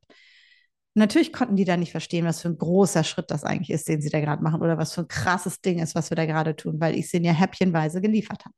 Natürlich 0.93 1.34
konnten 1.34 1.58
die 1.58 1.65
da 1.65 1.76
nicht 1.76 1.91
verstehen, 1.91 2.26
was 2.26 2.41
für 2.41 2.47
ein 2.47 2.58
großer 2.58 3.04
Schritt 3.04 3.30
das 3.30 3.43
eigentlich 3.43 3.71
ist, 3.71 3.89
den 3.89 3.99
sie 3.99 4.10
da 4.10 4.21
gerade 4.21 4.41
machen 4.41 4.62
oder 4.62 4.78
was 4.78 4.93
für 4.93 5.02
ein 5.02 5.10
krasses 5.10 5.60
Ding 5.60 5.80
ist, 5.80 5.93
was 5.93 6.10
wir 6.10 6.15
da 6.15 6.26
gerade 6.26 6.56
tun, 6.56 6.80
weil 6.80 6.95
ich 6.95 7.10
sie 7.10 7.17
ja 7.17 7.34
häppchenweise 7.34 7.99
geliefert 7.99 8.45
habe 8.45 8.56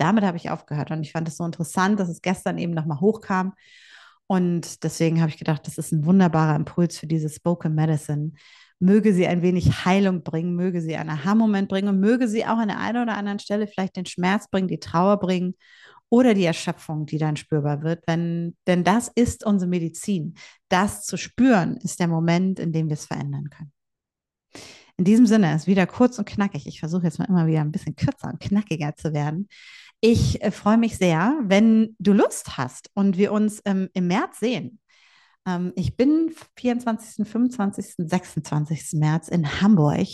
damit 0.00 0.24
habe 0.24 0.36
ich 0.36 0.50
aufgehört. 0.50 0.90
Und 0.90 1.02
ich 1.02 1.12
fand 1.12 1.28
es 1.28 1.36
so 1.36 1.44
interessant, 1.44 2.00
dass 2.00 2.08
es 2.08 2.22
gestern 2.22 2.58
eben 2.58 2.72
nochmal 2.72 3.00
hochkam. 3.00 3.54
Und 4.26 4.84
deswegen 4.84 5.20
habe 5.20 5.30
ich 5.30 5.38
gedacht, 5.38 5.66
das 5.66 5.76
ist 5.76 5.92
ein 5.92 6.04
wunderbarer 6.04 6.56
Impuls 6.56 6.98
für 6.98 7.06
diese 7.06 7.28
Spoken 7.28 7.74
Medicine. 7.74 8.32
Möge 8.78 9.12
sie 9.12 9.26
ein 9.26 9.42
wenig 9.42 9.84
Heilung 9.84 10.22
bringen, 10.22 10.54
möge 10.54 10.80
sie 10.80 10.96
einen 10.96 11.10
Aha-Moment 11.10 11.68
bringen 11.68 11.88
und 11.88 12.00
möge 12.00 12.28
sie 12.28 12.46
auch 12.46 12.56
an 12.56 12.68
der 12.68 12.78
einen 12.78 13.02
oder 13.02 13.16
anderen 13.16 13.40
Stelle 13.40 13.66
vielleicht 13.66 13.96
den 13.96 14.06
Schmerz 14.06 14.48
bringen, 14.48 14.68
die 14.68 14.80
Trauer 14.80 15.18
bringen 15.18 15.54
oder 16.08 16.32
die 16.32 16.44
Erschöpfung, 16.44 17.06
die 17.06 17.18
dann 17.18 17.36
spürbar 17.36 17.82
wird. 17.82 18.02
Wenn, 18.06 18.56
denn 18.66 18.84
das 18.84 19.08
ist 19.14 19.44
unsere 19.44 19.68
Medizin. 19.68 20.34
Das 20.68 21.04
zu 21.04 21.16
spüren 21.16 21.76
ist 21.76 22.00
der 22.00 22.08
Moment, 22.08 22.58
in 22.58 22.72
dem 22.72 22.88
wir 22.88 22.94
es 22.94 23.06
verändern 23.06 23.50
können. 23.50 23.72
In 24.96 25.04
diesem 25.04 25.24
Sinne 25.24 25.54
ist 25.54 25.66
wieder 25.66 25.86
kurz 25.86 26.18
und 26.18 26.28
knackig. 26.28 26.66
Ich 26.66 26.80
versuche 26.80 27.04
jetzt 27.04 27.18
mal 27.18 27.24
immer 27.24 27.46
wieder 27.46 27.62
ein 27.62 27.72
bisschen 27.72 27.96
kürzer 27.96 28.28
und 28.28 28.38
knackiger 28.38 28.94
zu 28.96 29.14
werden. 29.14 29.48
Ich 30.00 30.42
äh, 30.42 30.50
freue 30.50 30.78
mich 30.78 30.96
sehr, 30.96 31.38
wenn 31.42 31.94
du 31.98 32.12
Lust 32.12 32.56
hast 32.56 32.90
und 32.94 33.18
wir 33.18 33.32
uns 33.32 33.60
ähm, 33.66 33.90
im 33.92 34.06
März 34.06 34.40
sehen. 34.40 34.80
Ähm, 35.46 35.72
ich 35.76 35.96
bin 35.96 36.32
24., 36.56 37.28
25., 37.28 37.94
26. 37.98 38.92
März 38.94 39.28
in 39.28 39.60
Hamburg 39.60 40.08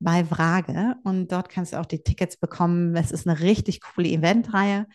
bei 0.00 0.24
Frage 0.24 0.96
und 1.04 1.32
dort 1.32 1.48
kannst 1.48 1.72
du 1.72 1.80
auch 1.80 1.86
die 1.86 2.02
Tickets 2.02 2.36
bekommen. 2.36 2.94
Es 2.94 3.10
ist 3.10 3.26
eine 3.26 3.40
richtig 3.40 3.80
coole 3.80 4.08
Eventreihe. 4.08 4.86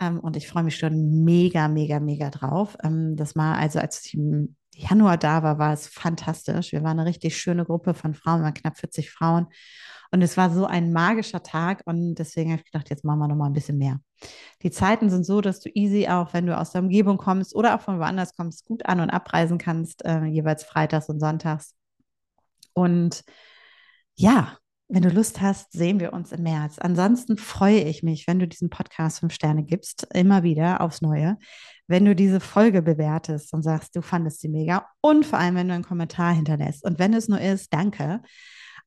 Ähm, 0.00 0.20
und 0.20 0.36
ich 0.36 0.48
freue 0.48 0.62
mich 0.62 0.76
schon 0.76 1.24
mega, 1.24 1.66
mega, 1.66 1.98
mega 1.98 2.30
drauf. 2.30 2.76
Ähm, 2.84 3.16
das 3.16 3.34
war 3.34 3.56
also, 3.56 3.80
als 3.80 4.04
ich 4.06 4.14
im 4.14 4.56
Januar 4.74 5.18
da 5.18 5.42
war, 5.42 5.58
war 5.58 5.72
es 5.72 5.88
fantastisch. 5.88 6.72
Wir 6.72 6.82
waren 6.84 6.98
eine 7.00 7.08
richtig 7.08 7.36
schöne 7.36 7.64
Gruppe 7.64 7.94
von 7.94 8.14
Frauen, 8.14 8.42
waren 8.42 8.54
knapp 8.54 8.78
40 8.78 9.10
Frauen. 9.10 9.48
Und 10.12 10.22
es 10.22 10.36
war 10.36 10.50
so 10.50 10.66
ein 10.66 10.92
magischer 10.92 11.42
Tag 11.42 11.82
und 11.84 12.16
deswegen 12.16 12.50
habe 12.50 12.60
ich 12.60 12.70
gedacht, 12.70 12.90
jetzt 12.90 13.04
machen 13.04 13.20
wir 13.20 13.28
noch 13.28 13.36
mal 13.36 13.46
ein 13.46 13.52
bisschen 13.52 13.78
mehr. 13.78 14.00
Die 14.62 14.70
Zeiten 14.70 15.08
sind 15.08 15.24
so, 15.24 15.40
dass 15.40 15.60
du 15.60 15.70
easy 15.72 16.08
auch, 16.08 16.34
wenn 16.34 16.46
du 16.46 16.58
aus 16.58 16.72
der 16.72 16.82
Umgebung 16.82 17.16
kommst 17.16 17.54
oder 17.54 17.76
auch 17.76 17.80
von 17.80 17.98
woanders 18.00 18.34
kommst, 18.34 18.64
gut 18.64 18.84
an- 18.86 19.00
und 19.00 19.10
abreisen 19.10 19.58
kannst, 19.58 20.04
äh, 20.04 20.24
jeweils 20.24 20.64
freitags 20.64 21.08
und 21.08 21.20
sonntags. 21.20 21.74
Und 22.74 23.22
ja, 24.16 24.58
wenn 24.88 25.02
du 25.02 25.08
Lust 25.08 25.40
hast, 25.40 25.72
sehen 25.72 26.00
wir 26.00 26.12
uns 26.12 26.32
im 26.32 26.42
März. 26.42 26.78
Ansonsten 26.80 27.36
freue 27.36 27.80
ich 27.80 28.02
mich, 28.02 28.26
wenn 28.26 28.40
du 28.40 28.48
diesen 28.48 28.70
Podcast 28.70 29.20
fünf 29.20 29.32
Sterne 29.32 29.62
gibst, 29.62 30.08
immer 30.12 30.42
wieder 30.42 30.80
aufs 30.80 31.00
Neue. 31.00 31.38
Wenn 31.86 32.04
du 32.04 32.16
diese 32.16 32.40
Folge 32.40 32.82
bewertest 32.82 33.54
und 33.54 33.62
sagst, 33.62 33.94
du 33.94 34.02
fandest 34.02 34.40
sie 34.40 34.48
mega 34.48 34.86
und 35.00 35.24
vor 35.24 35.38
allem, 35.38 35.54
wenn 35.54 35.68
du 35.68 35.74
einen 35.74 35.84
Kommentar 35.84 36.34
hinterlässt. 36.34 36.84
Und 36.84 36.98
wenn 36.98 37.14
es 37.14 37.28
nur 37.28 37.40
ist, 37.40 37.72
danke, 37.72 38.20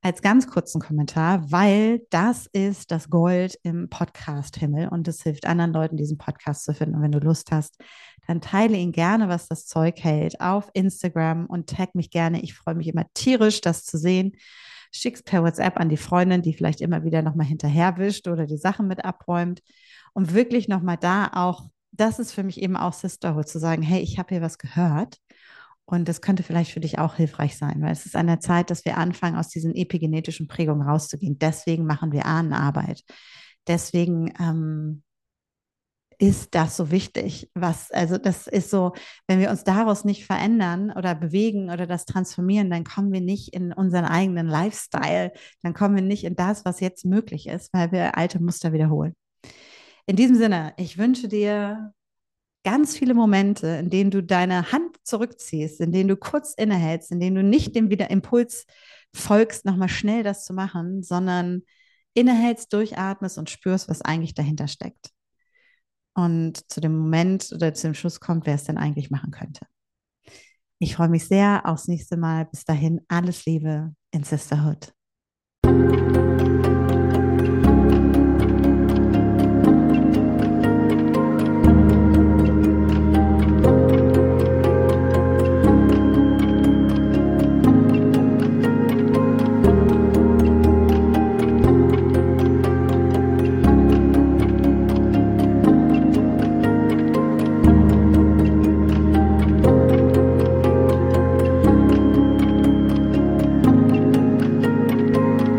als 0.04 0.22
ganz 0.22 0.48
kurzen 0.48 0.82
Kommentar, 0.82 1.52
weil 1.52 2.02
das 2.10 2.48
ist 2.52 2.92
das 2.92 3.10
Gold 3.10 3.58
im 3.64 3.90
Podcast-Himmel 3.90 4.90
und 4.90 5.08
es 5.08 5.24
hilft 5.24 5.46
anderen 5.46 5.72
Leuten, 5.72 5.96
diesen 5.96 6.18
Podcast 6.18 6.66
zu 6.66 6.74
finden. 6.74 6.96
Und 6.96 7.02
wenn 7.02 7.14
du 7.14 7.20
Lust 7.20 7.52
hast, 7.52 7.82
dann 8.28 8.42
teile 8.42 8.78
ihn 8.78 8.92
gerne, 8.92 9.30
was 9.30 9.48
das 9.48 9.66
Zeug 9.66 10.04
hält, 10.04 10.42
auf 10.42 10.70
Instagram 10.74 11.46
und 11.46 11.70
tag 11.70 11.96
mich 11.96 12.10
gerne. 12.10 12.42
Ich 12.42 12.54
freue 12.54 12.76
mich 12.76 12.90
immer 12.90 13.06
tierisch, 13.14 13.62
das 13.62 13.86
zu 13.86 13.98
sehen 13.98 14.34
schickst 14.96 15.26
per 15.26 15.44
WhatsApp 15.44 15.80
an 15.80 15.90
die 15.90 15.98
Freundin, 15.98 16.44
die 16.44 16.54
vielleicht 16.54 16.80
immer 16.80 17.04
wieder 17.04 17.22
nochmal 17.24 17.48
hinterherwischt 17.48 18.28
oder 18.28 18.46
die 18.46 18.58
Sachen 18.58 18.88
mit 18.88 19.04
abräumt. 19.04 19.62
Und 20.14 20.34
wirklich 20.34 20.68
nochmal 20.68 20.98
da 20.98 21.32
auch, 21.34 21.68
das 21.92 22.20
ist 22.20 22.32
für 22.32 22.44
mich 22.44 22.62
eben 22.62 22.78
auch 22.78 22.94
Sisterhood, 22.94 23.48
zu 23.48 23.58
sagen, 23.58 23.82
hey, 23.82 24.02
ich 24.02 24.20
habe 24.20 24.36
hier 24.36 24.44
was 24.44 24.60
gehört. 24.60 25.18
Und 25.86 26.08
das 26.08 26.22
könnte 26.22 26.44
vielleicht 26.44 26.72
für 26.72 26.80
dich 26.80 26.98
auch 26.98 27.16
hilfreich 27.16 27.58
sein, 27.58 27.82
weil 27.82 27.92
es 27.92 28.06
ist 28.06 28.16
an 28.16 28.28
der 28.28 28.40
Zeit, 28.40 28.70
dass 28.70 28.86
wir 28.86 28.98
anfangen, 28.98 29.36
aus 29.36 29.50
diesen 29.50 29.76
epigenetischen 29.76 30.48
Prägungen 30.48 30.88
rauszugehen. 30.88 31.38
Deswegen 31.40 31.86
machen 31.86 32.12
wir 32.12 32.26
Ahnenarbeit. 32.26 33.04
Deswegen 33.68 34.34
ähm, 34.40 35.04
ist 36.18 36.56
das 36.56 36.78
so 36.78 36.90
wichtig? 36.90 37.50
Was, 37.54 37.92
also 37.92 38.18
das 38.18 38.48
ist 38.48 38.70
so, 38.70 38.94
wenn 39.28 39.40
wir 39.40 39.50
uns 39.50 39.66
daraus 39.66 40.06
nicht 40.06 40.26
verändern 40.26 40.92
oder 40.92 41.16
bewegen 41.16 41.70
oder 41.70 41.86
das 41.86 42.06
transformieren, 42.06 42.70
dann 42.70 42.86
kommen 42.86 43.12
wir 43.12 43.22
nicht 43.22 43.54
in 43.54 43.74
unseren 43.74 44.06
eigenen 44.06 44.48
Lifestyle, 44.48 45.34
dann 45.64 45.74
kommen 45.74 45.96
wir 45.96 46.02
nicht 46.02 46.24
in 46.24 46.36
das, 46.36 46.64
was 46.64 46.80
jetzt 46.80 47.04
möglich 47.06 47.48
ist, 47.48 47.74
weil 47.74 47.92
wir 47.92 48.18
alte 48.18 48.42
Muster 48.42 48.72
wiederholen. 48.72 49.14
In 50.06 50.16
diesem 50.16 50.38
Sinne, 50.38 50.74
ich 50.78 50.98
wünsche 50.98 51.28
dir 51.28 51.94
ganz 52.64 52.98
viele 52.98 53.14
Momente, 53.14 53.68
in 53.68 53.90
denen 53.90 54.12
du 54.12 54.24
deine 54.24 54.72
Hand 54.72 54.98
zurückziehst, 55.04 55.82
in 55.82 55.92
denen 55.92 56.08
du 56.10 56.18
kurz 56.18 56.54
innehältst, 56.54 57.12
in 57.12 57.20
denen 57.20 57.36
du 57.36 57.44
nicht 57.44 57.76
dem 57.76 57.90
wieder 57.90 58.10
Impuls 58.10 58.66
folgst, 59.14 59.66
nochmal 59.66 59.90
schnell 59.90 60.24
das 60.24 60.46
zu 60.46 60.54
machen, 60.54 61.04
sondern 61.04 61.64
innehältst, 62.14 62.72
durchatmest 62.74 63.38
und 63.38 63.50
spürst, 63.50 63.90
was 63.90 64.02
eigentlich 64.02 64.34
dahinter 64.34 64.68
steckt. 64.68 65.12
und 66.16 66.72
zu 66.72 66.82
dem 66.82 66.98
Moment 66.98 67.52
oder 67.54 67.74
zu 67.74 67.88
dem 67.88 67.94
Schluss 67.94 68.20
kommt, 68.20 68.46
wer 68.46 68.56
es 68.56 68.66
denn 68.66 68.78
eigentlich 68.78 69.10
machen 69.10 69.32
könnte. 69.32 69.66
Ich 70.80 70.96
freue 70.96 71.10
mich 71.10 71.28
sehr 71.28 71.62
aufs 71.66 71.88
nächste 71.88 72.18
Mal. 72.18 72.46
Bis 72.46 72.66
dahin 72.66 73.02
alles 73.08 73.46
Liebe 73.46 73.96
in 74.12 74.24
Sisterhood. 74.24 74.94